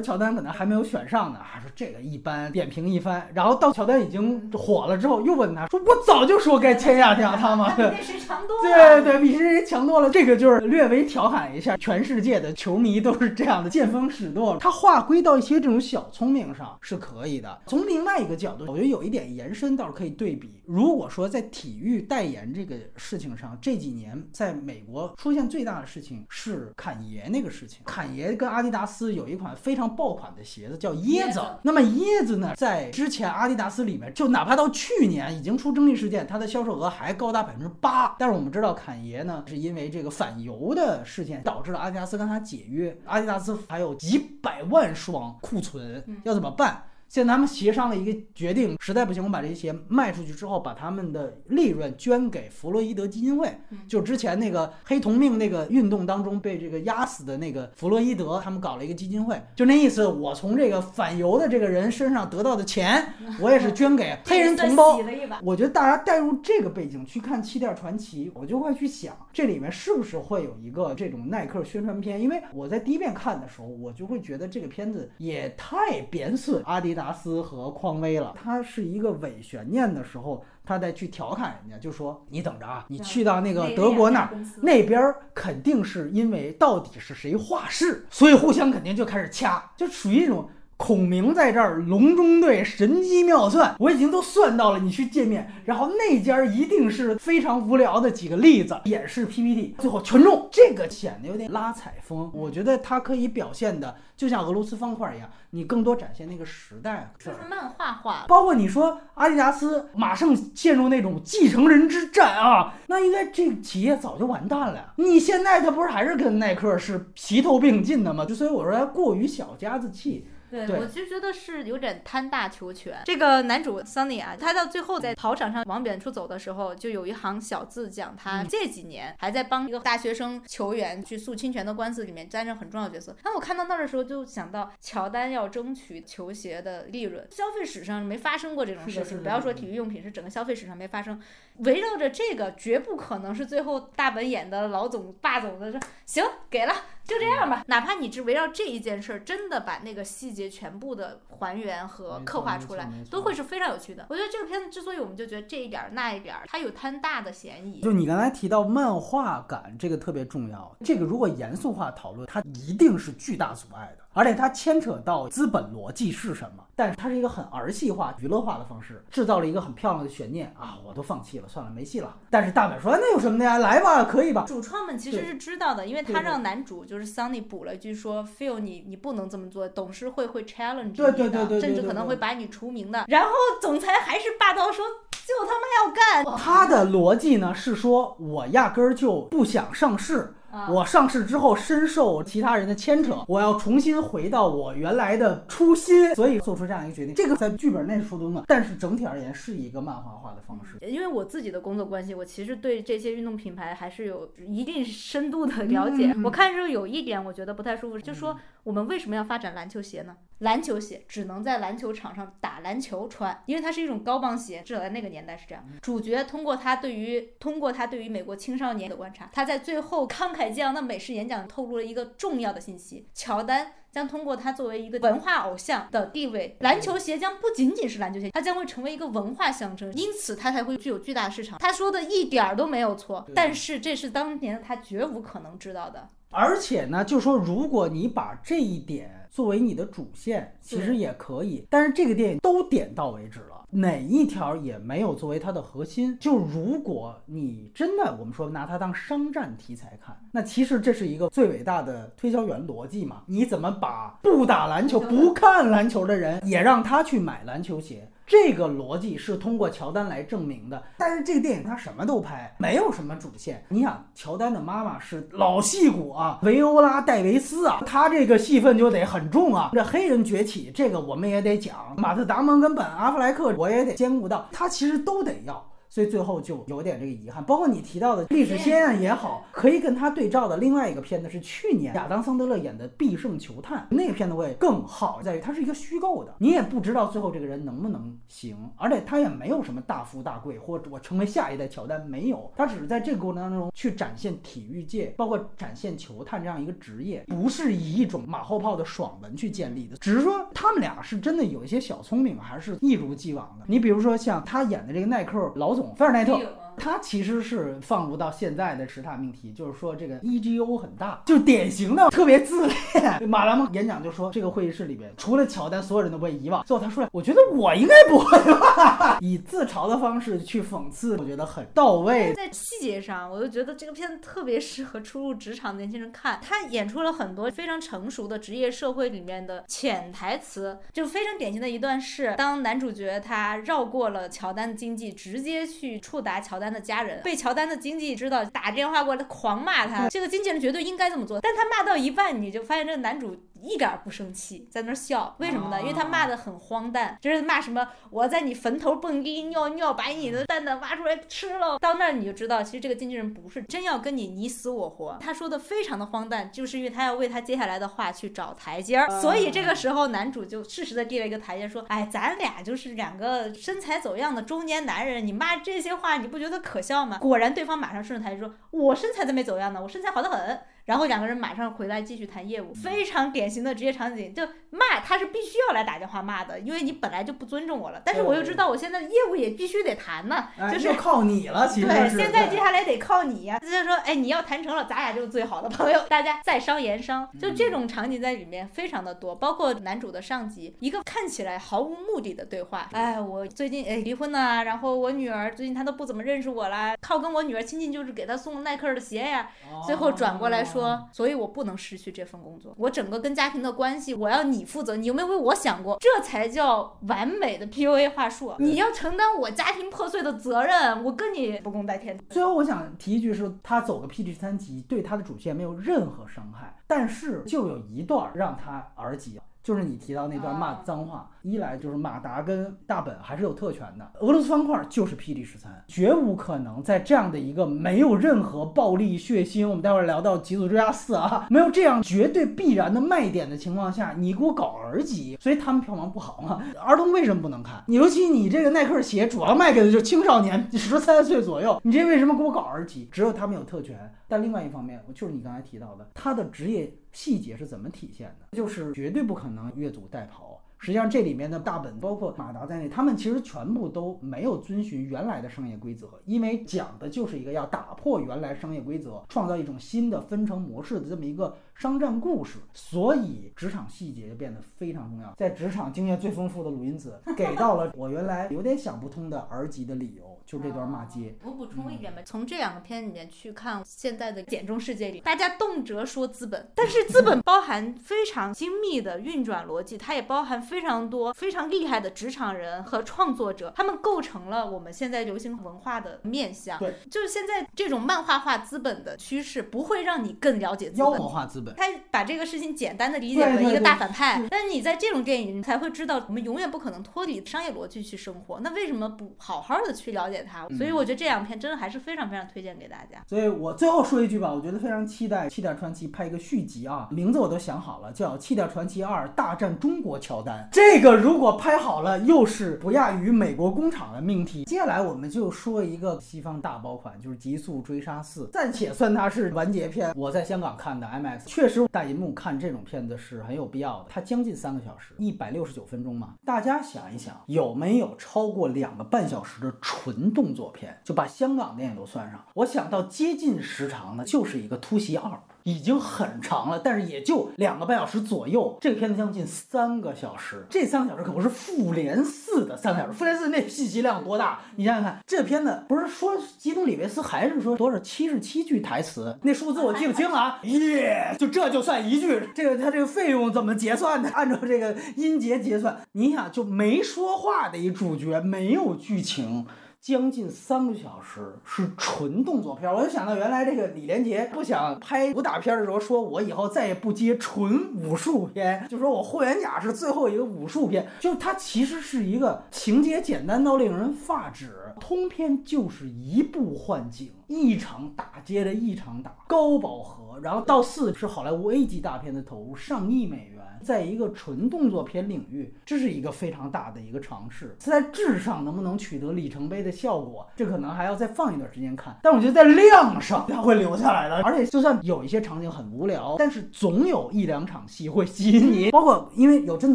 [0.00, 3.28] 乔丹可能还没有选上呢，啊，说这个一般，点评一番。
[3.34, 4.86] 然后到乔丹已经火。
[4.86, 9.02] 了之后又问他说：“我早就说该签下他吗？” 比谁强多了。
[9.02, 10.08] 对对，比谁强多了。
[10.08, 14.56] 这个就是略微调侃一下，全世界的球迷都是这样的，见风使舵。
[14.60, 17.58] 他划归到一些这种小聪明上是可以的。
[17.66, 20.62] 从另外一个角度，我觉得有一点延伸倒是可以对比。
[20.66, 27.80] 如果说在体育代言这个事情上，这几年在美国出现最大的事情是侃爷那个事情。
[27.84, 31.40] 侃爷跟阿迪达斯有一款非常爆款的鞋子叫椰子。
[31.62, 38.14] 那么椰子呢，在之前阿迪阿迪达斯里面，就哪怕到去年已经出争议事件，它的销售额还高达百分之八。
[38.18, 42.94] 但是我们知道，侃爷呢是因为这个反犹的事件，导致了阿迪达斯跟他解约。
[43.06, 46.82] 阿迪达斯还有几百万双库存，要怎么办？
[47.08, 53.48] 现在他们协商了一个决定，实在不行，我把这些鞋卖出去之后，把他们的利润捐给弗洛伊德基金会。
[53.86, 60.06] 就之前那个黑童命那个运动当中被这个压死的那个弗洛伊德，他们搞了一个基金会，就那意思。
[60.06, 64.98] 我从这个反犹的这个人身上得到的钱，我也是捐给 黑人同胞。
[65.42, 72.20] 我觉得大家带入这个背景去看《气垫传奇》，我就会去想，这里面是不是会有一个这种耐克宣传片？
[72.20, 76.95] 因为我在第一遍看的时候，我就会觉得这个片子也太贬损阿迪。
[76.96, 84.30] 达斯和匡威了，他是一个伪悬念的时候，他再去调侃人家，就说你等着啊，你去到那个德国那儿，
[84.62, 90.48] 那边肯定是因为到底是谁画室，所以互相肯定就开始掐，就属于一种。
[90.78, 94.78] 孔明在这儿隆中对，神机妙算，我已经都算到了。
[94.78, 100.48] 你去见面，然后那家一定是非常无聊的几个例子演示 PPT，最后全中。
[100.52, 102.30] 这个显得有点拉踩风。
[102.34, 107.10] 我觉得它可以表现的就像俄罗斯方块一样，你更多展现那个时代。
[107.18, 108.26] 就是漫画化。
[108.28, 114.92] 包括你说阿迪达斯马上陷入那种继承人之战啊，那应该这个企业早就完蛋了。
[114.96, 118.26] 你现在它不是还是跟耐克是齐头并进的吗？
[118.26, 120.26] 就所以我说它过于小家子气。
[120.50, 123.02] 对，我就觉得是有点贪大求全。
[123.04, 133.16] 这个男主 Sunny 啊，他到最后在跑场上往远处走的时候，就有一行小字讲他这几年还在帮一个大学生球员去诉侵权的官司里面担任很重要的角色。
[133.22, 139.22] 当我看到那儿的时候，就想到乔丹要争取球鞋的利润，消费史上没发生过这种事情。
[139.22, 141.20] 不要说体育用品，是整个消费史上没发生。
[141.58, 146.74] 围绕着这个，绝不可能是最后大本演的老总霸总的说行给了。
[147.06, 154.06] 就这样吧，哪怕你只围绕这一件事儿，真的把那个细节全部的还原和刻画出来，都会是非常有趣的。
[154.10, 157.80] 我觉得这个片子之所以我们就觉得这一点儿那一点儿，它有贪大的嫌疑。
[157.80, 160.76] 就你刚才提到漫画感，这个特别重要。
[160.84, 164.04] 这个如果严肃化讨论，它一定是巨大阻碍的。
[164.16, 170.78] 而且它牵扯到资本逻辑是什么，但是它是一个很儿戏化、娱乐化的方式，制造了一个很漂亮的悬念啊！
[170.86, 172.16] 我都放弃了，算了，没戏了。
[172.30, 173.58] 但是大本说那有什么的呀？
[173.58, 174.46] 来吧，可以吧？
[174.48, 183.04] 主创们其实是知道的，因为他让男主就是 Sunny 补了一句说，Phil 你你不能这么做，董事会会 challenge 你的，甚至可能会把你除名的。
[183.08, 185.92] 然后总裁还是霸道说，就他妈要
[186.24, 186.38] 干。
[186.38, 190.32] 他的逻辑呢是说，我压根儿就不想上市。
[190.70, 197.14] 我上市之后深受其他人的牵扯，我要重新回到我原来的初心，所以做出这样一个决定。
[197.14, 200.78] 这个在剧本内是说的通的，但是整体而言是一个漫画化的方式。
[200.86, 206.14] 因为我自己的工作关系，我其实对这些运动品牌还是有一定深度的了解。
[206.24, 210.16] 我看时候有一点我觉得不太舒服，就是说我们为什么要发展篮球鞋呢？
[210.38, 215.64] 篮球鞋只能在篮球场上打篮球穿，因为它是一种高帮鞋，至少在那个年代是这样。
[215.80, 231.58] 主角通过他对于通过他对于美国青少年的观察，他在最后慷慨激昂的美式演讲透露了一个重要的信息：乔丹将通过他作为一个文化偶像的地位，篮球鞋将不仅仅是篮球鞋，它将会成为一个文化象征，因此它才会具有巨大市场。
[231.58, 236.06] 他说的一点儿都没有错，但是这是当年他绝无可能知道的。
[236.28, 239.15] 而且呢，就说如果你把这一点。
[239.30, 246.16] 作为你的主线，其实也可以，但是这个电影都点到为止了，哪一条也没有作为它的核心。
[246.20, 253.22] 就如果你真的，我们说拿它当商战题材看，那其实这是一个最伟大的推销员逻辑嘛？
[253.26, 258.08] 你怎么把不打篮球、不看篮球的人也让他去买篮球鞋？
[258.26, 263.64] 这个逻辑是通过乔丹来证明的，但是这个电影他什么都拍，没有什么主线。
[263.68, 269.70] 你想，乔丹的妈妈是老戏骨啊，维欧拉·戴维斯啊，他这个戏份就得很重啊。
[269.72, 271.94] 这黑人崛起，这个我们也得讲。
[271.96, 275.64] 马特·达蒙跟本·阿弗莱克，我也得兼顾到，他其实都得要。
[275.96, 303.64] 所以最后就有点这个遗憾，包括你提到的历史先案也好，可以跟他对照的另外一个片子是去年亚当桑德勒演的《必胜球探》，那个片子我也更好在于它是一个虚构的，你也不知道最后这个人能不能行，而且他也没有什么大富大贵或者我成为下一代乔丹，没有，他只是在这个过程当中去展现体育界，包括展现球探这样一个职业，不是以一种马后炮的爽文去建立的，只是说他们俩是真的有一些小聪明，还是一如既往的。
[303.66, 305.85] 你比如说像他演的这个耐克老总。
[305.94, 306.38] 菲尔奈特。
[306.76, 313.28] 他其实是放入到现在的十大命题，就是说这个 ego 很大，就典型的特别自恋。
[313.28, 316.64] 马兰演讲就说，这个会议室里边除了乔丹，所有人都被遗忘。
[316.64, 322.34] 最后他说，我觉得我应该不会吧， 以自嘲的方式去讽刺，我觉得很到位。
[322.34, 326.38] 在细节上，我就觉得这个片子特别适合初入职场的年轻人看。
[326.42, 336.65] 他演出了很多非常成熟的职业社会里面的潜台词，就非常典型的一段是，当男主角他绕过了乔丹的经济，直接去触达乔丹。
[336.72, 340.08] 的家人被乔丹的经纪知道，打电话过来狂骂他。
[340.08, 343.36] 这个经纪人绝对应该这么做，但他骂到一半，你就发现这个男主。
[343.60, 345.80] 一点不生气，在那笑，为什么呢？
[345.80, 351.78] 因为他骂的很荒诞，就是骂什么我在你坟头蹦迪尿尿，把你的蛋蛋挖出来吃了。
[351.78, 359.20] 到那儿你就知道，其实这个经纪人不是真要跟你你死我活，他说的非常的荒诞，就是因为他要为他接下来的话去找台阶儿。
[359.20, 399.50] 所以这个时候男主就适时的递了一个台阶，说：“哎，咱俩就是两个身材走样的中年男人，你骂这些话你不觉得可笑吗？”果然对方马上顺着台阶说：“我身材都没走样呢，我身材好得很。”然后两个人马上回来继续谈业务，非常典型的职业场景，就骂他是必须要来打电话骂的，因为你本来就不尊重我了，但是我又知道我现在业务也必须得谈呢，就是靠你了，其实对，现在接下来得靠你呀，就是说，哎，你要谈成了，咱俩就是最好的朋友，大家在商言商，就这种场景在里面非常的多，包括男主的上级一个看起来毫无目的的对话，哎，我最近哎离婚了，然后我女儿最近她都不怎么认识我啦，靠跟我女儿亲近就是给她送耐克的鞋呀，
[399.84, 400.75] 最后转过来说。
[400.76, 402.74] 说，所以我不能失去这份工作。
[402.76, 404.96] 我整个跟家庭的关系，我要你负责。
[404.96, 405.98] 你有没有为我想过？
[406.00, 408.54] 这才叫完美的 PUA 话术。
[408.58, 412.18] 你要承担我家庭破碎的责任，我跟你不共戴天。
[412.30, 416.76] 最后，我想提一句，是他走个 PG 三级，对他的主线没有任何伤害。
[416.86, 419.40] 但是，就有一段让他儿急。
[419.62, 421.28] 就是你提到那段骂脏话。
[421.46, 436.60] 一来就是马达跟大本还是有特权的，俄罗斯方块就是霹雳十三，绝无可能在这样的一个没有任何暴力血腥，我们待会儿聊到《极速追杀四》啊，没有这样绝对必然的卖点的情况下，你给我搞儿级，所以他们票房不好嘛。
[436.84, 437.84] 儿童为什么不能看？
[437.86, 443.08] 你尤其你这个耐克鞋主要卖给的就是青少年，十三岁左右，你这为什么给我搞儿级？
[443.12, 444.12] 只有他们有特权。
[444.26, 448.56] 但另外一方面，就是你刚才提到的，他的职业细节是怎么体现的？
[448.56, 450.55] 就是绝对不可能越俎代庖。
[450.78, 462.58] 实际上，这里面的大本包括马达在内，他们其实全部都没有遵循原来的商业规则，因为讲的就是一个要打破原来商业规则，创造一种新的分成模式的这么一个商战故事。
[462.72, 465.32] 所以，职场细节就变得非常重要。
[465.36, 470.36] 在职场经验最丰富的鲁因子， 给到了我原来有点想不通的儿级的理由。
[470.46, 472.22] 就这段骂街，我补充一点吧。
[472.24, 486.78] 从这两个片里面去看，现在的简中世界里，大家动辄说资本，但是资本包含非常精密的运转逻辑，它也包含非常多非常厉害的职场人和创作者，他们构成了我们现在流行文化的面相。
[486.78, 490.98] 对，就是现在这种漫画化资本的趋势，不会让你更了解资本。
[490.98, 494.46] 妖魔化资本，他把这个事情简单的理解为一个大反派。
[494.48, 498.60] 但是你在这种电影，你才会知道，我们永远不可能脱离商业逻辑去生活。
[498.60, 500.68] 那为什么不好好的去了解它？
[500.76, 501.16] 所以我觉得。
[501.16, 503.24] 这两片真的还是非常非常推荐给大家。
[503.26, 510.58] 所以我最后说一句吧，我觉得非常期待《气垫传奇》拍一个续集啊，名字我都想好了，叫《气垫传奇二大战中国乔丹》。
[510.70, 514.64] 这个如果拍好了，又是不亚于美国工厂的命题。
[514.64, 520.12] 接下来我们就说一个西方大爆款，就是《极速追杀四》，暂且算它是完结篇。
[520.14, 524.06] 我在香港看的 MX，确实大银幕看这种片子是很有必要的。
[524.10, 526.34] 它将近三个小时，一百六十九分钟嘛。
[526.44, 531.00] 大家想一想，有没有超过两个半小时的纯动作片？
[531.02, 535.30] 就把香港电影都算上，我想到接近时长的，就是一个突袭二，
[535.66, 538.78] 已经很长了，但是也就两个半小时左右。
[538.80, 544.60] 这个片子将近三个小时，这三个小时可不是复联四的三个小时，复联四那信息量多大？
[544.76, 549.36] 你想想看，这片子不是说基努里维斯还是说多少七十七句台词？
[549.42, 550.60] 那数字我记不清了啊！
[550.62, 554.30] 耶，就这就算一句，这个他这个费用怎么结算的？
[554.30, 559.66] 按照这个音节结算，你想就没说话的一主角，没有剧情。
[560.06, 583.55] 将近三个小时是纯动作片，我就想到原来这个李连杰不想拍武打片的时候，说我以后再也不接纯武术片，就说我霍元甲是最后一个武术片，就它其实是一个情节简单到令人发指，通篇就是一步换景，一场打接着一场打，高饱和，然后到四是好莱坞 A 级大片的投入，上亿美元。
[583.86, 587.76] 在一个纯动作片领域，这是一个非常大的一个尝试。
[587.78, 592.18] 在质上能不能取得里程碑的效果，这可能还要再放一段时间看。
[592.24, 594.42] 但我觉得在量上，它会留下来的。
[594.42, 598.90] 而且，就算有一些场景很无聊，但是总有一两场戏会吸引你。
[598.90, 599.94] 包括因为有甄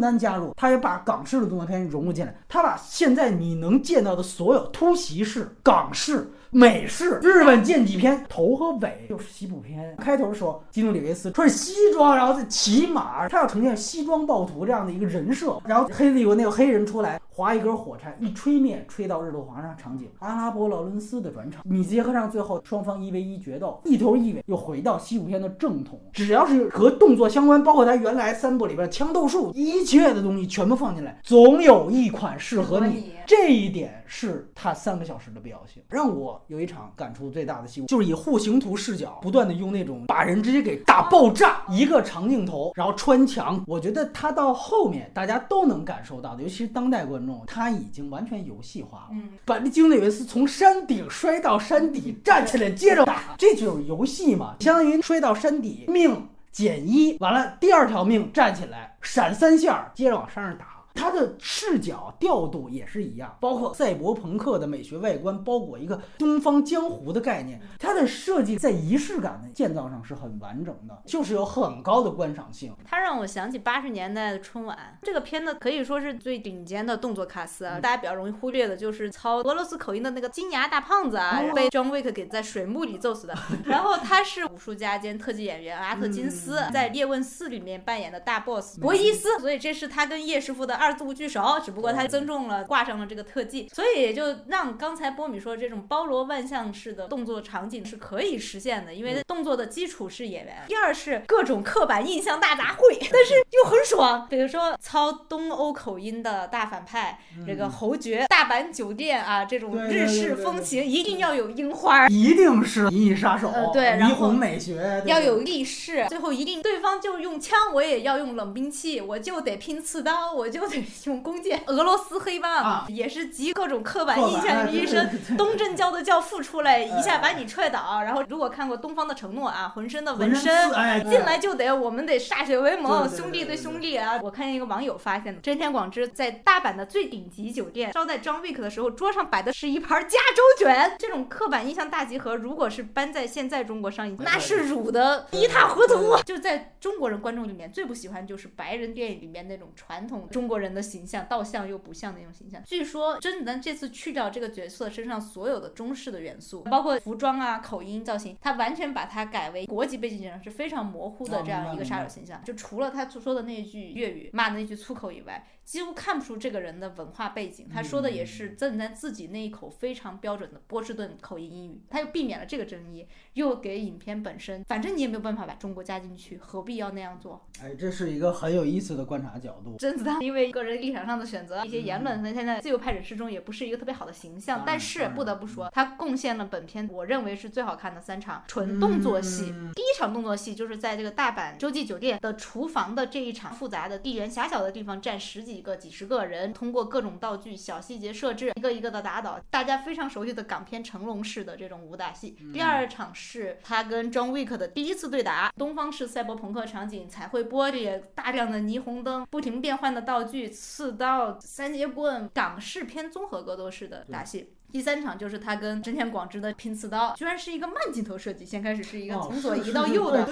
[0.00, 2.34] 丹加入，他也把港式的动作片融入进来。
[2.48, 6.32] 他把现在你能见到的所有突袭式港式。
[6.54, 9.96] 美式、日本剑戟片头和尾就是西部片。
[9.96, 15.58] 开头说基努里维斯穿着西装，然后在骑马，他要呈现西装暴徒这样的一个人设。
[15.64, 17.18] 然后黑子有那个黑人出来。
[17.34, 20.06] 划一根火柴，一吹灭，吹到日落华上场景。
[20.18, 25.98] 阿拉伯劳伦斯的转场，你结合上最后双方一 v 一决斗，一头一尾又回到西部片的正统。
[26.12, 33.14] 只要是和动作相关，包括他原来三部里边枪斗术，一切的东西全部放进来，总有一款适合你。
[33.26, 35.82] 这一点是他三个小时的必要性。
[35.88, 43.62] 让我有一场感触最大的戏，就是以户型图视角，不断的用那种把人直接给打爆炸，一个长镜头，然后穿墙。
[43.66, 47.42] 我觉得他到后面大家都能感受到的，尤其是当代观众。
[47.46, 60.66] 他已经完全游戏化了，嗯，把那基努里维斯从山顶摔到山底，站起来接着打，这就是游戏嘛，相当于摔到山底命减一，完了第二条命站起来闪三下，接着往山上打。
[60.94, 67.60] 它的视角调度也是一样，包括赛博朋克的美学外观，包裹一个东方江湖的概念。
[67.78, 72.74] 它的设计在仪式感的建造上是很完整的，就是有很高的观赏性。
[72.84, 77.80] 它让我想起八十年代的春晚，这个片子可以说是最顶尖的动作卡司啊。
[77.80, 83.34] 大家比较容易忽略的就是操俄罗斯口音的那个金牙大胖子啊，被 John Wick 给在水幕里揍死的。
[83.64, 90.81] 然后他是武术家兼特技演员阿特金斯，在《叶问四》里面扮演的大 boss 博伊斯，所以这是他跟叶师傅的。
[90.82, 100.56] 二度聚首，只不过他增重了，挂上了这个特技，所以也就让刚才波米说这种包罗万象式的动作场景是可以实现的，因为动作的基础是演员。
[100.66, 104.26] 第二是各种刻板印象大杂烩， 但是又很爽。
[104.28, 121.62] 比如说操东欧口音的大反派，这个侯爵，大阪酒店啊，这种日式风情一定要有樱花，一定是银翼杀手，对，霓虹美学要有力士，最后一定对方就用枪，我也要用冷兵器，我就得拼刺刀，我就得 用弓箭。
[121.66, 130.70] 俄罗斯黑帮也是集各种刻板印象于一身，东正教的教父出来一下把你踹倒，然后如果看过《东方的承诺》啊，浑身的纹身，
[131.08, 134.20] 进来就得我们得歃血为盟，兄弟对兄弟啊！
[134.22, 146.16] 我看见一个网友发现的，真田广之在大阪的最顶级酒店招待张 Wick 的时候，桌上摆的是一盘加州卷，这种刻板印象大集合，如果是搬在现在中国上映，那是辱的一塌糊涂。
[146.24, 152.62] 就在中国人观众里面最不喜欢就是白人电影里面那种传统中国人的形象，倒像又不像那种形象。
[152.64, 162.42] 据说甄子丹这次去掉这个角色身上所有的中式的元素，包括服装啊、口音、造型，他完全把它改为国籍背景上是非常模糊的这样一个杀手形象。
[162.44, 165.46] 就除了他说的那句粤语骂的那句粗口以外。
[165.72, 177.48] 几乎看不出这个人的文化背景，他说的也是曾丹自己那一口非常标准的波士顿口音英语，他又避免了这个争议，又给影片本身，反正你也没有办法把中国加进去，何必要那样做？
[177.62, 179.78] 哎，这是一个很有意思的观察角度。
[179.78, 189.46] 甄子丹因为个人立场上的选择，一些言论，那现在自由派人士中也不是一个特别好的形象，但是不得不说，他贡献了本片我认为是最好看的三场纯动作戏。
[189.74, 195.61] 第一场动作戏就是在这个大阪洲际酒店的厨房的这一场复杂的地缘狭小的地方，站十几。
[195.62, 202.36] 几个几十个人，通过各种道具、小细节设置，一个一个的打倒大家非常熟悉的港片成龙式的这种武打戏。
[202.52, 214.54] 第二场是他跟 John Wick 的第一次对打，东方式赛博朋克场景，彩绘玻璃，大量的霓虹灯，不停变换的道具，刺刀、三节棍，港式偏综合格斗式的打戏。
[214.72, 218.44] 第三场就是他跟真田广之的拼刺刀，居然是一个慢镜头设计。
[218.44, 220.26] 先开始是一个从左移到右的，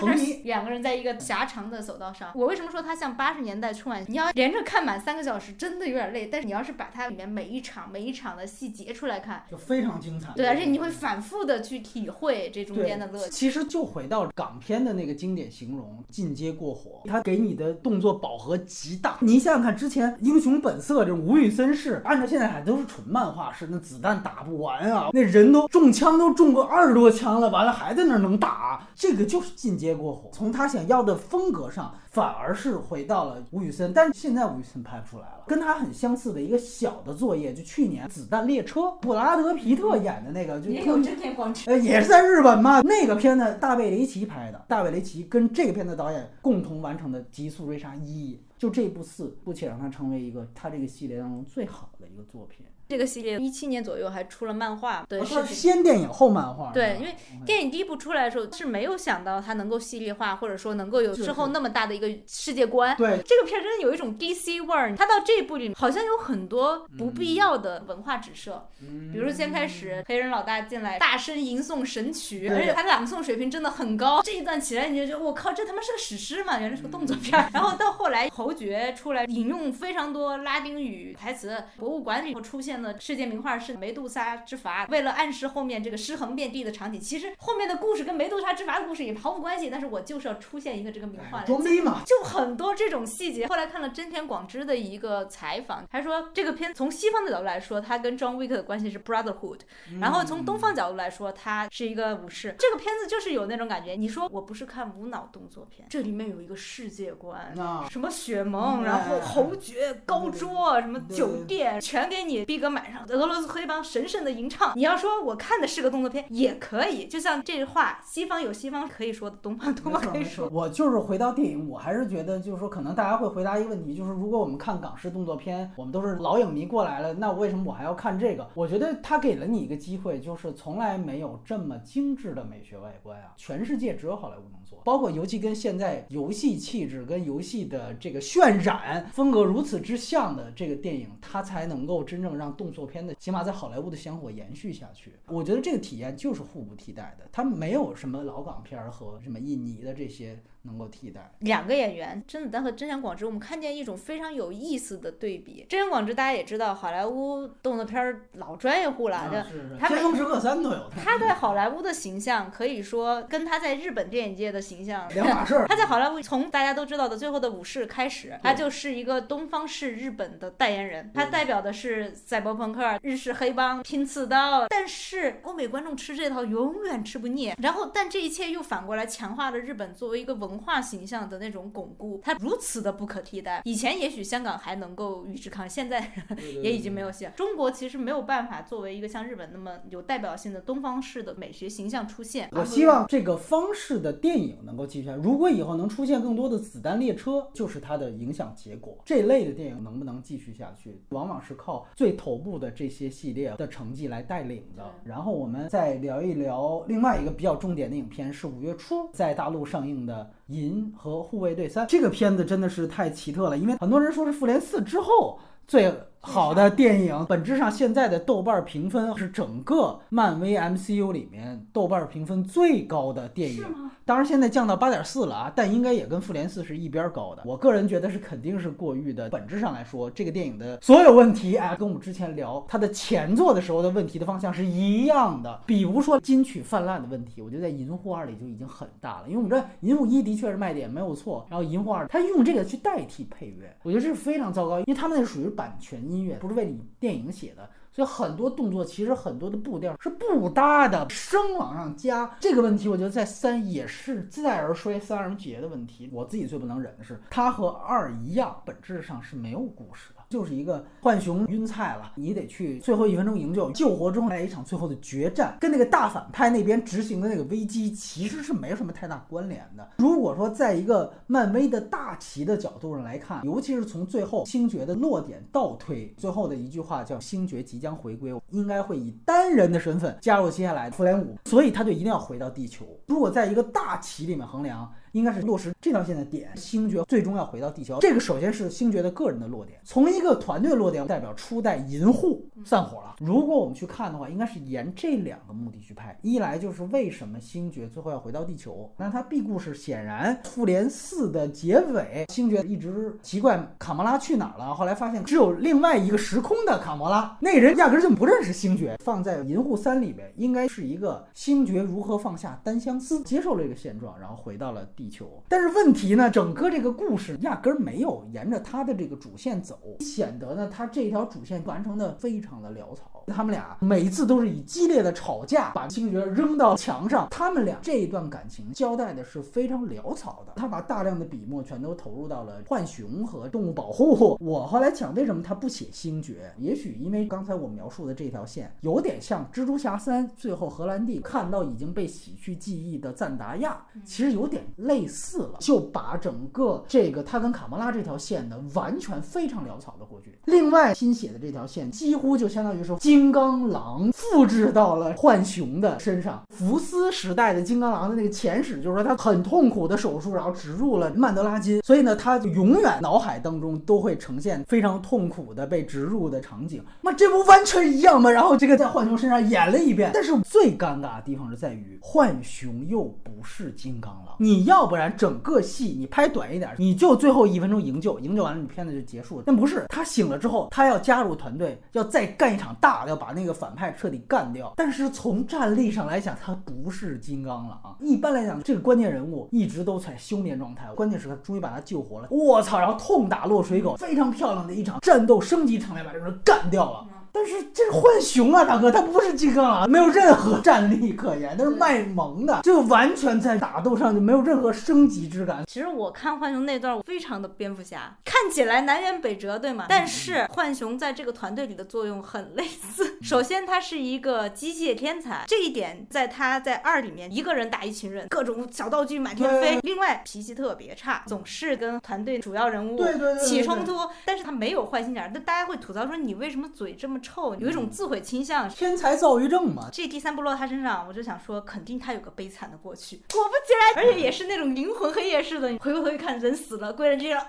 [0.45, 2.32] 两个人在一个狭长的走道上。
[2.34, 4.03] 我为什么说它像八十年代春晚？
[4.09, 6.26] 你要连着看满三个小时，真的有点累。
[6.26, 10.32] 但是你要是把它里面每一场每一场的细节出来看，就非常精彩。
[10.34, 13.30] 对，而且你会反复的去体会这中间的乐趣。
[13.30, 19.18] 其实就回到港片的那个经典形容，进阶过火，它给你的动作饱和极大。
[19.20, 25.10] 你想想看，之前《英雄本色》这吴宇森式，按照现在还都是纯漫画式，那子弹打不完啊。
[25.12, 30.30] 那人都中枪都中过二十多枪了，完了还在那能打，这个就是进阶过火。
[30.32, 35.44] 从他想要的风格上，反而是回到了吴宇森，但是现在吴宇森拍不出来了。
[35.46, 42.80] 跟他很相似的一个小的作业，就去年《子弹列车》，布拉德皮特演的那个，就也有真田广之，呃，也是在日本嘛。
[42.82, 52.64] 那个片子大卫雷奇拍的，大卫雷奇跟这个片子导演共同完成的《极速追杀一》，就这部四，不且让它成为一个他这个系列当中最好的一个作品。
[52.91, 56.72] 这个系列一七年左右还出了漫画，对，是先电影后漫画。
[56.72, 57.14] 对，因为
[57.47, 62.97] 电影第一部出来的时候是没有想到它能够系列化，或者说能够有之后那么大的一个世界观。
[62.97, 64.97] 对，这个片真的有一种 DC 味儿。
[64.97, 68.68] 它到这一部里好像有很多不必要的文化指涉，
[69.12, 74.20] 比如先开始黑人老大进来大声吟诵神曲，而且他朗诵水平真的很高。
[74.20, 76.59] 这一段起来你就觉得我靠，这他妈是个史诗嘛？
[76.59, 77.49] 原来是个动作片。
[77.53, 82.79] 然后到后来侯爵出来引用非常多拉丁语台词，博物馆里出现。
[82.98, 89.68] 世界名画是梅杜莎之筏，为了暗示后面这个尸横遍地的场景，其实后面的故事跟梅杜莎之筏的故事也毫无关系。
[89.68, 93.46] 但是我就是要出现一个这个名画，装逼嘛，就很多这种细节。
[93.46, 99.58] 后来看了真田广之的一个采访，他说这个片从西方的角度来说，他跟 John Wick 的关系是 brotherhood，
[100.00, 102.54] 然后从东方角度来说，他是一个武士。
[102.58, 103.92] 这个片子就是有那种感觉。
[103.92, 107.54] 你说我不是看无脑动作片，这里面有一个世界观，
[107.90, 112.69] 什么雪盟，然后侯爵高桌，什么酒店，全给你逼格。
[112.70, 120.48] 买上俄罗斯黑帮神圣的吟唱，你要说我看的是个动作片也可以，就像这句话，西方有西方可以说的，东方东方可以说。
[120.52, 128.46] 我就是回到电影，我还是觉得就是说，可能大家会回答一个问题，就是如果我们看港式动作片，我们都是老影迷过来了，那为什么我还要看这个？
[128.54, 142.50] 我觉得他给了你一个机会，就是从来没有这么精致的美学外观啊，全世界只有好莱坞能做，包括尤其跟现在游戏气质跟游戏的这个渲染风格如此之像的这个电影，它才能够真正让。
[142.61, 147.26] 动作片的起码在好莱坞的香火延续下去，我觉得这个体验就是互不替代的。
[147.32, 150.38] 它没有什么老港片儿和什么印尼的这些。
[150.62, 155.66] 能够替代两个演员甄子丹和真田广之，我们看见一种非常有意思的对比。
[155.68, 161.00] 真田广之大家也知道，好莱坞动作片儿老专业户了，就天风时刻三都有他。
[161.02, 165.64] 他在好莱坞的形象可以说跟他在日本电影界的的形象，两码事儿。
[165.70, 174.66] 他在好莱坞从大家都知道的最后的武士开始，他就是一个东方式日本的代言人，他代表的是赛博朋克、日式黑帮、拼刺刀。
[174.68, 177.54] 但是欧美观众吃这套永远吃不腻。
[177.62, 183.62] 然后，但这一切又反过来强化了日本作为一个文化形象的那种巩固，它如此的不可替代。
[183.64, 186.12] 以前也许香港还能够与之抗，现在
[186.62, 187.30] 也已经没有戏了。
[187.32, 192.48] 中国其实没有办法作为一个像日本那么有代表性的东方式的美学形象出现。
[192.53, 195.11] 我希望这个方式的电影能够继续。
[195.22, 198.98] 如果以后能出现更多的子弹列车，就是它的影响结果。
[199.05, 204.84] 这类的电影能不能继续下去，往往是靠最头部的这些系列的成绩来带领的。
[205.05, 211.86] 然后我们再聊一聊另外一个比较重点的影片，是五月初在大陆上映的《银和护卫队三》。
[211.88, 215.92] 这个片子真的是太奇特了，因为很多人说是《复联四》之后最。
[216.22, 223.64] 好的电影，本质上现在的豆瓣评分是整个漫威 MCU 里面豆瓣评分最高的电影。
[224.04, 227.42] 当然现在降到八点四了啊，但应该也跟复联四是一边高的。
[227.46, 229.30] 我个人觉得是肯定是过誉的。
[229.30, 235.60] 本质上来说，这个电影的所有问题，啊，跟我们之前聊它的前作的时候的问题的方向是一样的。
[235.64, 239.24] 比如说金曲泛滥的问题，我觉得在银护二里就已经很大了。
[239.26, 246.09] 因为我们知道银护一的确是卖点没有错，然后银护二它用这个去代替配乐，我觉得这是非常糟糕，因为他们那是属于版权。
[246.11, 256.08] 音乐不是为你电影写的，所以很多动作其实很多的步调是不搭的，声往上加这个问题，我觉得在三也是自带而衰、三而竭的问题。
[256.12, 260.19] 我自己最不能忍的是，它和二一样，本质上是没有故事的。
[260.30, 269.90] 就是一个浣熊晕菜了，你得去最后一分钟营救，救活之后来一场最后的决战，跟那个大反派那边执行的那个危机其实是没什么太大关联的。
[269.96, 282.86] 如果说在一个漫威的大旗的角度上来看，尤其是从最后星爵的落点倒推，最后的一句话叫星爵即将回归，应该会以单人的身份加入接下来的复联五，所以他就一定要回到地球。
[283.08, 284.88] 如果在一个大旗里面衡量。
[285.12, 287.98] 应该是落实这条线的点，星爵最终要回到地球。
[288.00, 293.16] 这个首先是星爵的个人的落点，从一个团队落点代表初代银护散伙了。
[293.18, 296.16] 如果我们去看的话，应该是沿这两个目的去拍。
[296.22, 298.90] 一来就是为什么星爵最后要回到地球？
[298.96, 308.96] 那他 B 故事显然复联四的结尾，星爵一直奇怪卡魔拉去哪儿了，后来发现只有另外一个时空的卡魔拉，那人压根就不认识星爵。
[309.04, 314.86] 放在银护三里面，应该是一个星爵如何放下单相思，接受了这个现状，然后回到了。
[315.01, 323.24] 地球，但是问题呢，整个这个故事压根儿没有沿着他的这个主线走，显得呢，他这条主线完成的非常的潦草。
[323.26, 330.53] 他们俩每一次都是以激烈的吵架把星爵扔到墙上，他们俩这一段感情交代的是非常潦草的。
[330.57, 334.36] 他把大量的笔墨全都投入到了浣熊和动物保护。
[334.40, 336.53] 我后来想，为什么他不写星爵？
[336.59, 350.36] 也许因为刚才我描述的这条线有点像蜘蛛侠三，最后荷兰弟看到已经被洗去记忆的赞达亚，其实有点类类似了，就把整个这个他跟卡莫拉这条线呢，完全非常潦草的过去。
[350.47, 356.43] 另外新写的这条线，几乎就相当于说金刚狼复制到了浣熊的身上。
[356.51, 366.84] 福斯时代的金刚狼的那个前史，就是说他很痛苦的手术，然后植入了曼德拉金，所以呢，他永远脑海当中都会呈现非常痛苦的被植入的场景。
[367.01, 368.28] 那这不完全一样吗？
[368.28, 374.34] 然后这个在浣熊身上演了一遍，但是最尴尬的地方是在于浣熊又不是金刚狼。
[374.38, 379.44] 你要要不然整个戏你拍短一点，你就最后一分钟营救，营救完了你片子就结束了。
[379.46, 384.72] 但不是，他醒了之后，他要加入团队，要再干一场大的，要把那个反派彻底干掉。
[384.78, 387.94] 但是从战力上来讲，他不是金刚狼。
[388.00, 392.28] 一般来讲，这个关键人物一直都在休眠状态，关键时刻终于把他救活了。
[392.30, 392.78] 我操！
[392.78, 397.06] 然后痛打落水狗，非常漂亮的一场战斗升级场面，把这个人干掉了。
[397.32, 405.64] 但是这是浣熊啊，大哥，他不是金刚狼，没有任何战力可言，他是卖萌的，就完全在打斗上就没有任何升级之感。
[405.66, 409.86] 其实我看浣熊那段，非常的蝙蝠侠，看起来南辕北辙，对吗？
[409.88, 413.18] 但是浣熊在这个团队里的作用很类似。
[413.22, 419.78] 首先，他是一个机械天才，这一点在他在二里面一个人打一群人，各种小道具满天飞。
[419.82, 423.00] 另外，脾气特别差，总是跟团队主要人物
[423.46, 423.96] 起冲突。
[424.24, 427.19] 但是他没有坏心眼，那大家会吐槽说你为什么嘴这么。
[427.22, 429.88] 臭，有一种自毁倾向，天才躁郁症嘛。
[429.92, 433.16] 这第三部落他身上，我就想说，肯定他有个悲惨的过去。
[433.32, 435.68] 果不其然，而且也是那种灵魂黑夜似的。
[435.78, 437.46] 回过头一看，人死了，归人就啊，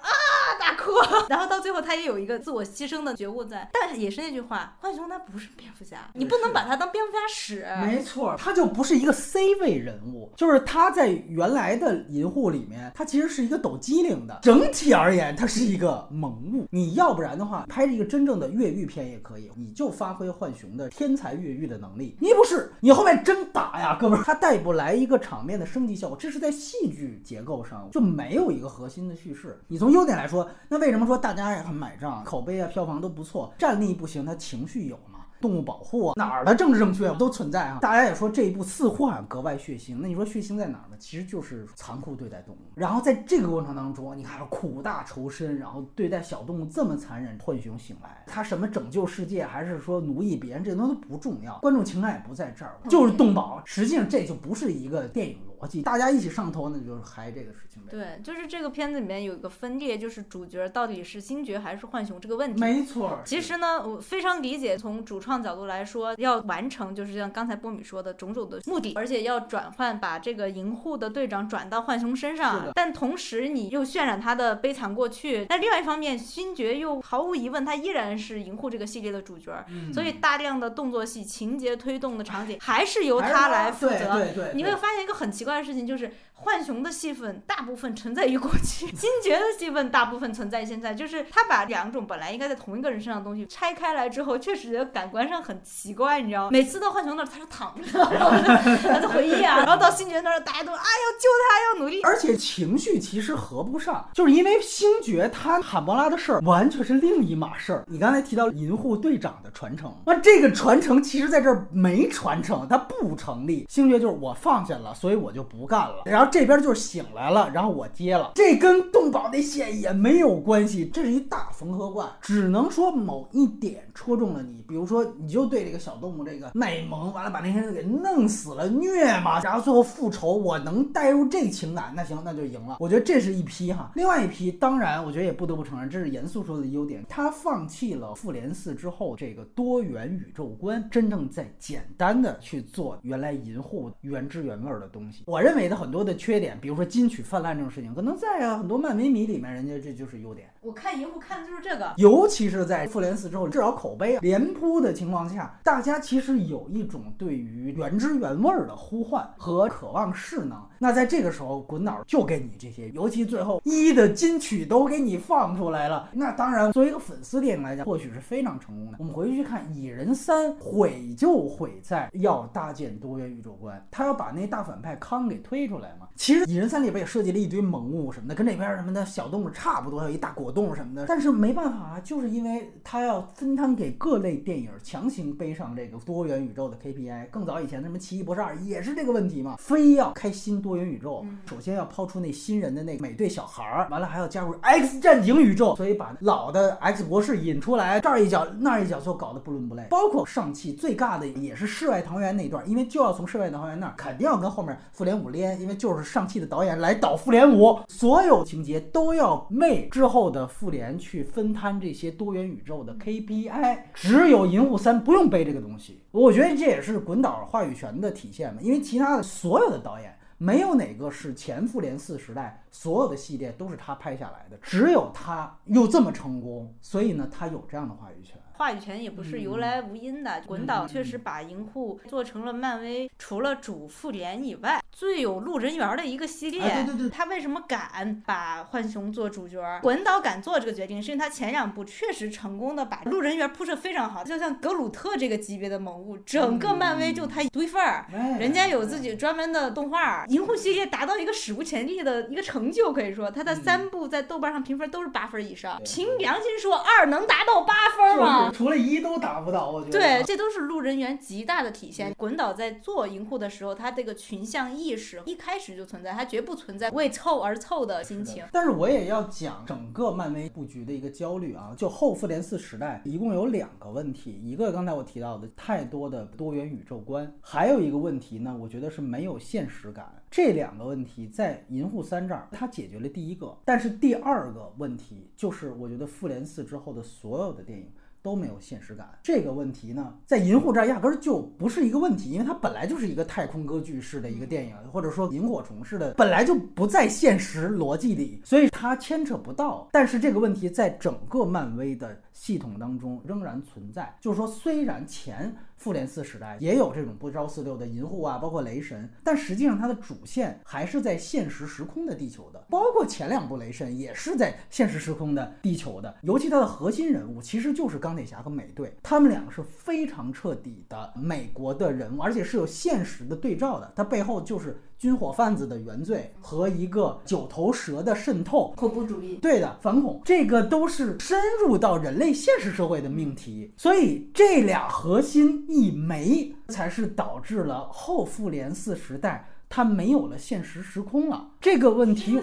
[0.59, 0.91] 大大哭。
[1.30, 7.65] 然后到最后他也有一个自我牺牲的觉悟在，但也是那句话，浣熊他不是蝙蝠侠，你不能把他当蝙蝠侠使。
[7.82, 14.39] 没错，他就不是一个 C 位人物，就是他在原来的银护里面，他其实是一个抖机灵的。
[14.41, 16.67] 整体而言，他是一个萌物。
[16.72, 22.18] 你要不然的话，拍一个真正的越狱片也可以，你就发挥浣熊的天才越狱的能力。
[22.20, 26.18] 你不是，你后面真打呀，哥们儿，他带不来一个场面的升级效果。
[26.18, 29.62] 这是在戏剧结构上就没有一个核心的叙事。
[29.68, 34.97] 你从优点来说，那为什么说大家也很买账，口碑啊、票房都不错，战力不行，他情绪有？
[35.42, 37.80] 动物保护啊哪儿的政治正确都存在啊！
[37.82, 40.96] 大家也说这一部似乎好像格外血腥，那你说血腥在哪儿呢？
[41.00, 42.60] 其实就是残酷对待动物。
[42.76, 47.32] 然后在这个过程当中，你看苦大仇深，然后对待小动物这么残忍。
[47.42, 53.62] 浣熊醒来，他什么拯救世界，还是说奴役别人，这东西都不重要，观众情感也不在这儿，就是动保。
[53.66, 57.89] 实际上这就不是一个电影逻辑，大家一起上头，那就是嗨这个事情呗。
[57.91, 62.59] 对，就是这个片子里面有一个分裂，就是主角到底是星爵还是浣熊这个问题。
[62.59, 63.20] 没错。
[63.26, 66.16] 其实呢，我非常理解从主创角度来说。
[66.18, 75.45] 要完成就是像刚才波米说的种种的目的，而且要转换把这个银护的队长转到浣熊身上，但同时你又渲染他的悲惨过去。
[75.45, 79.51] 但另外一方面，星爵又毫无疑问他依然是银护这个系列的主角，
[79.91, 84.14] 所以大量的动作戏、情节推动的场景还是由他来负责。
[84.14, 86.10] 对对你会发现一个很奇怪办事情，就是。
[86.44, 90.94] 浣熊的戏份大部分存在于过去， 星爵的戏份大部分存在现在。
[90.94, 96.50] 就是他把两种本来应该在同一个人身上的东西拆开来之后，确实觉得感官上很奇怪，你知道吗？
[96.52, 102.02] 每次到浣熊那儿，他是躺着，然后他在回忆啊，然后到星爵那儿，大家都啊要救他，要努力。
[102.02, 107.84] 而且情绪其实合不上，就是因为星爵他坎博拉的事儿完全是另一码事儿。
[107.88, 113.66] 你刚才提到银护队长的传承，那这个传承其实在这儿没传承，它不成立。
[113.70, 116.30] 星爵就是我放下了，所以我就不干了，然后。
[116.32, 132.77] 这边就是醒来了，然后我接了，这跟动保那线也没有关系，这是一大缝合怪，只能说某一点戳中了你，比如说你就对这个小动物这个卖萌，完了把那些人给弄死了虐嘛，然后最后复仇，我能带入这情感，那行那就赢了。
[132.79, 145.23] 我觉得这是一批哈，另外一批当然我觉得也不得不承认，这是严肃说的优点，他放弃了复联四之后这个多元宇宙观，真正在简单的去做原来银护原汁原味的东西。
[145.25, 146.15] 我认为的很多的。
[146.22, 150.47] 缺点，比如说金曲泛滥这种事情，可能在啊很多漫威迷里面，人家这就是优点。
[150.61, 160.61] 我看银护看的就是这个，尤其是在复联四之后，至少口碑连扑的情况下，大家其实有一种对于原汁原味的呼唤和渴望势能。
[160.84, 166.09] 那在这个时候，滚导就给你这些，尤其最后一的金曲都给你放出来了。
[166.11, 168.97] 那当然，作为一个粉丝电影来讲，或许是非常成功的。
[168.97, 176.07] 我们回去去看《蚁人三》，毁就毁在要搭建多元宇宙观，他要把那大反派康给推出来嘛。
[176.15, 181.05] 其实《蚁人三》里边也设计了一堆萌物什么的，跟这边什么的小动物差不多，有一大果冻什么的。
[181.05, 187.27] 但是没办法啊，就是因为他要分摊给各类电影，强行背上这个多元宇宙的 KPI。
[187.29, 199.88] 更早以前的什么《奇异博士二》也是这个问题嘛，非要开新多元宇宙，首先要抛出那新人的那个美队小孩儿，完了还要加入 X 战警宇宙，所以把老的 X 博士引出来，这儿一脚那儿一脚，就搞得不伦不类。
[199.89, 206.01] 包括上汽最尬的也是世外桃源那段，因为就要从世外桃源那儿肯定要跟后面复联五连，因为就是。
[206.11, 213.78] 上汽的导演来导复联五，所有情节都要为之后的复联去分摊这些多元宇宙的 KPI。
[213.93, 218.59] 只有银护三不用背这个东西，我觉得这也是滚导话语权的体现嘛。
[218.61, 228.42] 因为其他的所有的导演没有哪个是前复联四时代所有的系列都是他拍下来的，只有他又这么成功，所以呢，他有这样的话语权。
[228.62, 236.62] 话语权也不是由来无因的，滚导确实把银护做成了漫威除了主复联以外最有路人缘的一个系列。
[236.62, 239.59] 对对对，他为什么敢把浣熊做主角？
[239.82, 248.05] 滚导敢做这个决定，是因为他前两部确实成功的把路人缘铺设非常好，就像格鲁特这个级别的萌物，整个漫威就他独一份儿，
[248.38, 250.24] 人家有自己专门的动画。
[250.28, 255.82] 银护系列达到一个史无前例的一个成就，可以说他的三部在豆瓣上评分都是八分以上。
[255.84, 258.51] 凭良心说，二能达到八分吗？
[258.52, 259.99] 除了一都达不到，我觉得。
[259.99, 262.14] 对，这都是路人缘极大的体现。
[262.16, 268.43] 滚导在做银护的时候，他这个群像意识一开始就存在，他绝不存在为凑而凑的心情。
[268.52, 280.12] 但是我也要讲整个漫威布局的一个焦虑啊，就后复联四时代一共有两个问题，一个刚才我提到的太多的多元宇宙观，还有一个问题呢，我觉得是没有现实感。
[280.30, 287.91] 这两个问题在银护三这儿，它解决了第一个，但是第二个问题就是我觉得复联四之后的所有的电影。
[288.22, 289.07] 都没有现实感。
[289.24, 299.88] 这个问题呢，在《银护》这儿压根儿就不是一个问题，因为它本来就是一个太空歌剧式的一个电影，或者说萤火虫式的，本来就不在现实逻辑里，所以它牵扯不到。
[299.91, 305.55] 但是这个问题在整个漫威的系统当中仍然存在，就是说，虽然前。
[305.82, 324.79] 复联四时代也有这种不着四六的银护啊，包括雷神，但实际上它的主线还是在现实时空的地球的，包括前两部雷神也是在现实时空的地球的，尤其它的核心人物其实就是钢铁侠和美队，他们两个是非常彻底的美国的人物，而且是有现实的对照的，它背后就是。
[325.02, 341.49] 军火贩子的原罪和一个九头蛇的渗透，恐怖主义，对的，反恐，这个都是深入到人类现实社会的命题，所以这俩核心一没，才是导致了后复联四时代它没有了现实时空了。
[341.60, 342.39] 这个问题。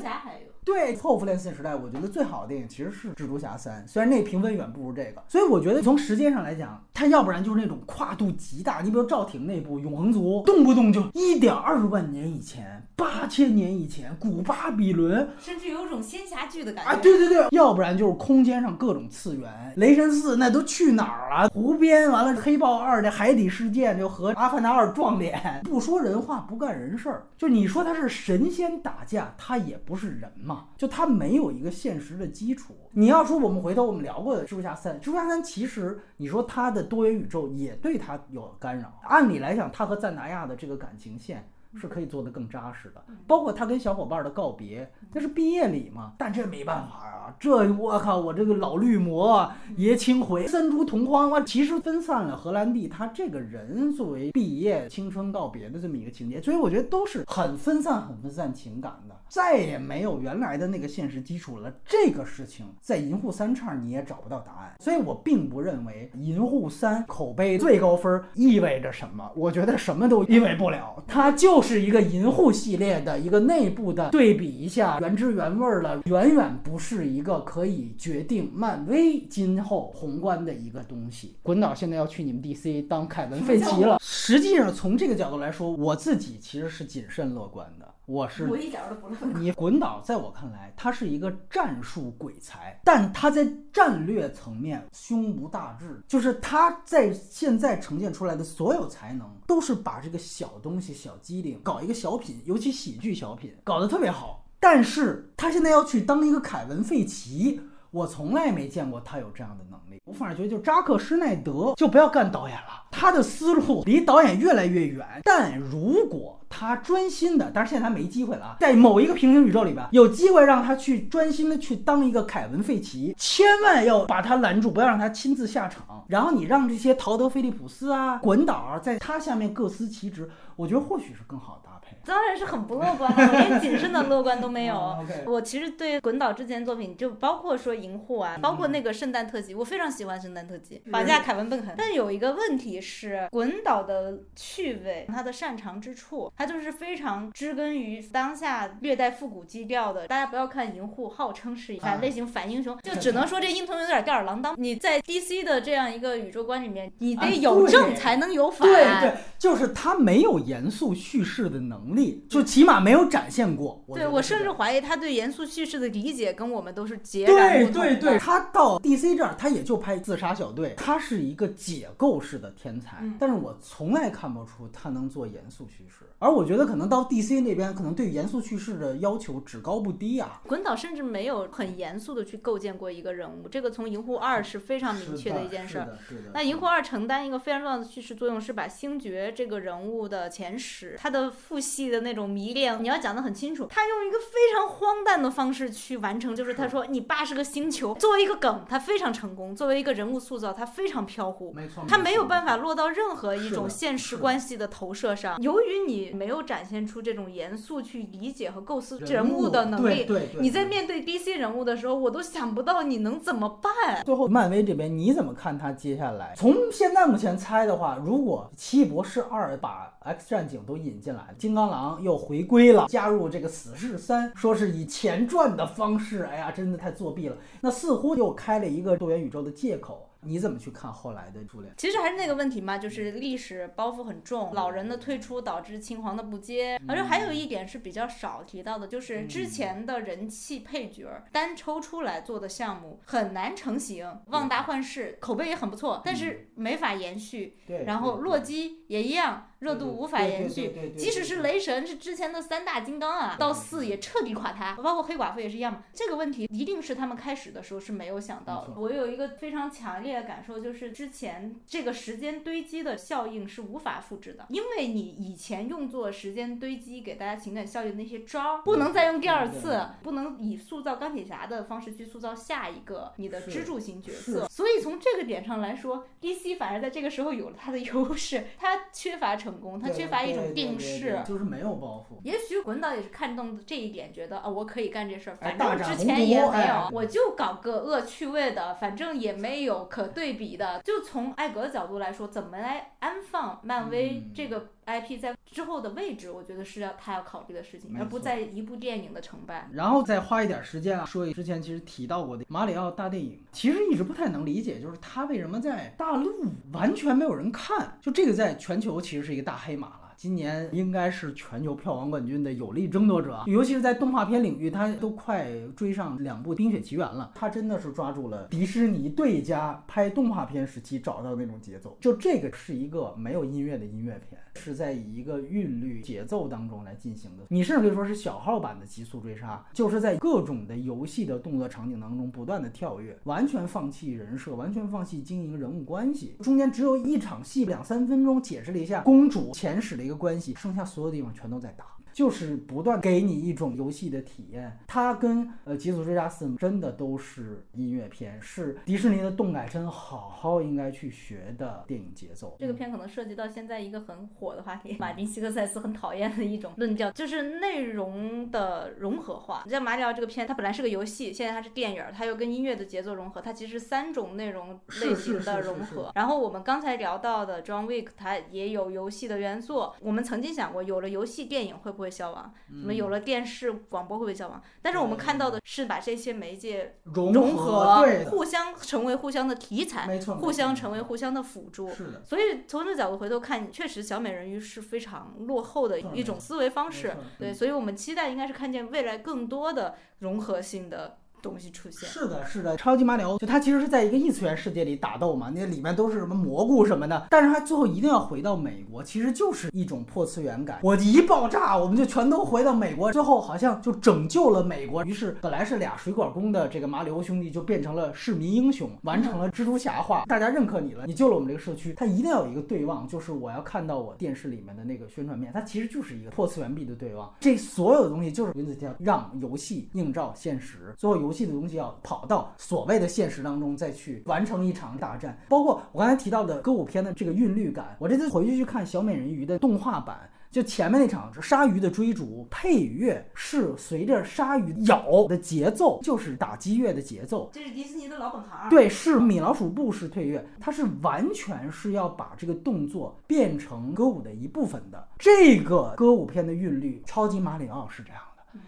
[0.68, 5.22] 对后复联四时代，我觉得最好的电影其实是蜘蛛侠三，虽然那评分远不如这个。
[5.26, 16.96] 所以我觉得从时间上来讲，它要不然就是那种跨度极大，你比如赵婷那部《永恒族》，动不动就一点二万年以前、八千年以前，古巴比伦，甚至有种仙侠剧的感觉啊！
[16.96, 21.48] 对对对，要不然就是空间上各种次元，雷神四那都去哪儿了？
[21.48, 27.26] 湖边完了，黑豹二的海底世界就和阿凡达二撞脸， 不说人话，不干人事儿。
[27.38, 30.57] 就你说他是神仙打架，他也不是人嘛。
[30.76, 32.74] 就它没有一个现实的基础。
[32.92, 39.00] 你要说我们回头我们聊过的蜘蛛侠三，蜘蛛侠三其实你说它的多元宇宙也对它有干扰。
[39.04, 41.48] 按理来讲，它和赞达亚的这个感情线。
[41.74, 46.12] 是可以做得更扎实的，包括他跟小伙伴的告别，那是毕业礼嘛。
[46.18, 61.72] 但这没办法啊，这我靠，我这个老绿魔爷青回，三株同框，哇，其实分散了荷兰弟他这个人作为毕业青春告别的这么一个情节，所以我觉得都是很分散、很分散情感的，再也没有原来的那个现实基础了。
[61.84, 71.68] 这个事情在银护三叉你也找不到答案，所以我并不认为银护三口碑最高分意味着什么，我觉得什么都意味不了，它就就。
[71.68, 81.36] 是一个银护系列的一个内部的对比一下，原汁原味儿了，远远不是一个可以决定漫威今后宏观的一个东西。
[81.42, 83.98] 滚导现在要去你们 DC 当凯文·费奇了。
[84.00, 87.86] 实际上，从这个角度来说，我自己其实是谨慎乐观的。
[88.08, 104.42] 我是我一点都不乐你滚导，在我看来，他是一个战术鬼才，但他在战略层面胸无大志，就是他在现在呈现出来的所有才能，都是把这个小东西、小机灵搞一个小品，尤其喜剧小品搞得特别好。
[104.58, 107.60] 但是他现在要去当一个凯文·费奇，
[107.90, 109.87] 我从来没见过他有这样的能力。
[110.08, 115.06] 我反而觉得，就扎克·施耐德就不要干导演了，他的思路离导演越来越远。
[115.22, 118.56] 但如果他专心的，但是现在他没机会了啊！
[118.58, 126.02] 在某一个平行宇宙里边，有机会让他去专心的去当一个凯文·费奇，千万要把他拦住，不要让他亲自下场。
[126.08, 130.26] 然后你让这些陶德·菲利普斯啊、滚导在他下面各司其职，
[130.56, 131.67] 我觉得或许是更好的。
[132.08, 134.96] 当然是很不乐观了，连谨慎的乐观都没有。
[135.26, 141.74] 我其实对滚导之前作品，就包括说银护啊，包括那个圣诞特辑，我非常喜欢圣诞特辑，绑架凯文·贝肯。
[141.76, 150.06] 但有一个问题是，滚导的趣味，他的擅长之处，他就是非常植根于当下略带复古基调的。
[150.06, 154.54] 大家不要看银护号称是反类型反英雄， 就只能说这英雄有点吊儿郎当。
[154.56, 158.66] 你在 DC 的这样一个宇宙观里面，你得有正才能有反。
[158.66, 161.97] 对对，就是他没有严肃叙事的能力。
[162.28, 163.84] 就起码没有展现过。
[163.94, 167.82] 对我甚至怀疑他对严肃叙事的理解跟我们都是截然不同。
[167.82, 173.02] 对对对，他到 DC 这儿，他也就拍自杀小队，他是一个解构式的天才。
[173.18, 176.04] 但是我从来看不出他能做严肃叙事。
[176.20, 180.40] 而我觉得可能到 DC 那边，可能对严肃叙事的要求只高不低啊。
[180.48, 185.78] 滚导甚至没有很严肃的去构建过一个人物，这个从银护二是非常明确的一件事。
[185.78, 185.96] 儿。
[186.34, 193.66] 那银护二承担一个非常重要的叙事作用，是把星爵这个人物的前史，他的父系的那种迷恋，你要讲得很清楚。
[193.70, 201.52] 他用一个非常荒诞的方式去完成，就是他说你爸是个星球，作为一个梗，他非常成功；作为一个人物塑造，他非常飘忽。
[201.52, 205.40] 没错，他没有办法落到任何一种现实关系的投射上。
[205.40, 206.08] 由于你。
[206.18, 210.04] 没有展现出这种严肃去理解和构思人物的能力。
[210.04, 210.40] 对对。
[210.40, 214.02] 你在面对 DC 人物的时候，我都想不到你能怎么办。
[214.04, 216.34] 最后，漫威这边你怎么看他接下来？
[216.36, 227.36] 从现在目前猜的话，如果奇异博士二把 X 战警都引进来，金刚狼又回归了，加入这个死侍三，说是以前传的方式，哎呀，真的太作弊了。
[227.60, 230.04] 那似乎又开了一个多元宇宙的借口。
[230.20, 231.72] 你怎么去看后来的朱莲？
[231.76, 244.12] 其实还是那个问题嘛，就是历史包袱很重，老人的退出导致青黄的不接，而且还有一点是比较少提到的，就是之前的人气配角单抽出来做的项目很难成型。
[244.26, 247.56] 旺达幻视口碑也很不错，但是没法延续。
[247.64, 249.47] 对，然后洛基也一样。
[249.58, 255.82] 热度无法延续，即使是雷神是之前的三大金刚啊，到四也彻底垮塌，包括黑寡妇也是一样嘛。
[255.92, 258.74] 这个问题一定是他们开始的时候是没有想到的。
[258.76, 274.46] 我有一个非常强烈的感受，就是之前这个时间堆积的效应是无法复制的，因为你以前用作时间堆积给大家情感效应的那些招，不能再用第二次，不能以塑造钢铁侠的方式去塑造下一个你的支柱型角色。
[274.48, 279.47] 所以从这个点上来说，DC 反而在这个时候有了它的优势，它缺乏成。
[279.48, 282.20] 成功，他缺乏一种定势，就是没有包袱。
[282.22, 290.82] 也许滚导也是看中这一点，觉得啊，我可以干这事儿，反正之前也没有，我就搞个恶趣味的，反正也没有可对比的。
[290.84, 299.68] 就从艾格的角度来说，怎么来安放漫威这个？IP 在之后的位置，我觉得是要他要考虑的事情，而不在一部电影的成败。
[299.72, 306.30] 然后再花一点时间啊，说之前其实提到过的马里奥大电影，其实一直不太能理解，就是他为什么在大陆
[306.72, 310.07] 完全没有人看，就这个在全球其实是一个大黑马了。
[310.18, 317.30] 今年应该是全球票房冠军的有力争夺者，尤其是在动画片领域，他都快追上两部《冰雪奇缘》了。
[317.36, 321.96] 他真的是抓住了迪士尼对家拍动画片时期找到的那种节奏。
[322.00, 327.44] 就这个是一个没有音乐的音乐片，是在以一个韵律节奏当中来进行的。
[327.50, 336.34] 你甚至可以说是小号版的《极速追杀》，就是在各种的游戏的动作场景当中不断的跳跃，完全放弃人设，完全放弃经营人物关系。
[336.40, 340.07] 中间只有一场戏，两三分钟解释了一下公主前史的。
[340.08, 341.97] 一个关系，剩下所有地方全都在打。
[342.18, 352.56] 就是不断给你一种游戏的体验，它跟呃《极速追加四》真的都是音乐片，是迪士尼的动感真好好应该去学的电影节奏。
[352.58, 359.62] 这个片可能涉及到现在一个很火的话题，马丁·西克塞斯很讨厌的一种论调，就是内容的融合化。
[359.64, 366.10] 你像马里奥这个片，它本来是个游戏，现在它是电影，它又跟音乐的节奏融合，它其实三种内容类型的融合。
[366.16, 369.92] 然后我们刚才聊到的《John Wick》，它也有游戏的元素。
[370.00, 372.07] 我们曾经想过，有了游戏电影会不会？
[372.10, 374.62] 消亡，什么有了电视广播会不会消亡？
[374.82, 381.88] 但是我们看到的是把这些媒介融合，互相成为互相的题材，没错，互相成为互相的辅助。
[381.90, 387.16] 是的，所以从这个角度回头看，确实小美人鱼是非常落后的一种思维方式。
[387.38, 391.18] 对，所以我们期待应该是看见未来更多的融合性的。
[391.42, 400.78] 东西出现是的，是的，超级马里奥就它其实是在一个异次元世界里打斗嘛，那里面都是什么蘑菇什么的，但是它最后一定要回到美国，其实就是一种破次元感。
[400.82, 405.04] 我一爆炸，我们就全都回到美国，最后好像就拯救了美国。
[405.04, 411.94] 于是本来是俩水管工的这个马里奥兄弟就变成了市民英雄，完成了蜘蛛侠化，大家认可你了，你救了我们这个社区。
[411.94, 417.32] 它一定要有一个对望，就是我要看到我电视里面的那个宣传片，它其实就是一个破次元壁的对望。
[417.40, 427.96] 这所有的东西就是云子跳让游戏映照现实，最后游戏的东西要跑到所谓的现实当中再去完成一场大战，包括我刚才提到的歌舞片的这个韵律感。
[427.98, 430.18] 我这次回去去看小美人鱼的动画版，
[430.50, 437.50] 就前面那场鲨鱼的追逐，配乐是随着鲨鱼咬的节奏，就是打击乐的节奏。
[437.52, 438.68] 这是迪士尼的老本行。
[438.70, 445.08] 对，是米老鼠布式配乐，它是完全是要把这个动作变成歌舞的一部分的。
[445.18, 448.22] 这个歌舞片的韵律，超级马里奥是这样。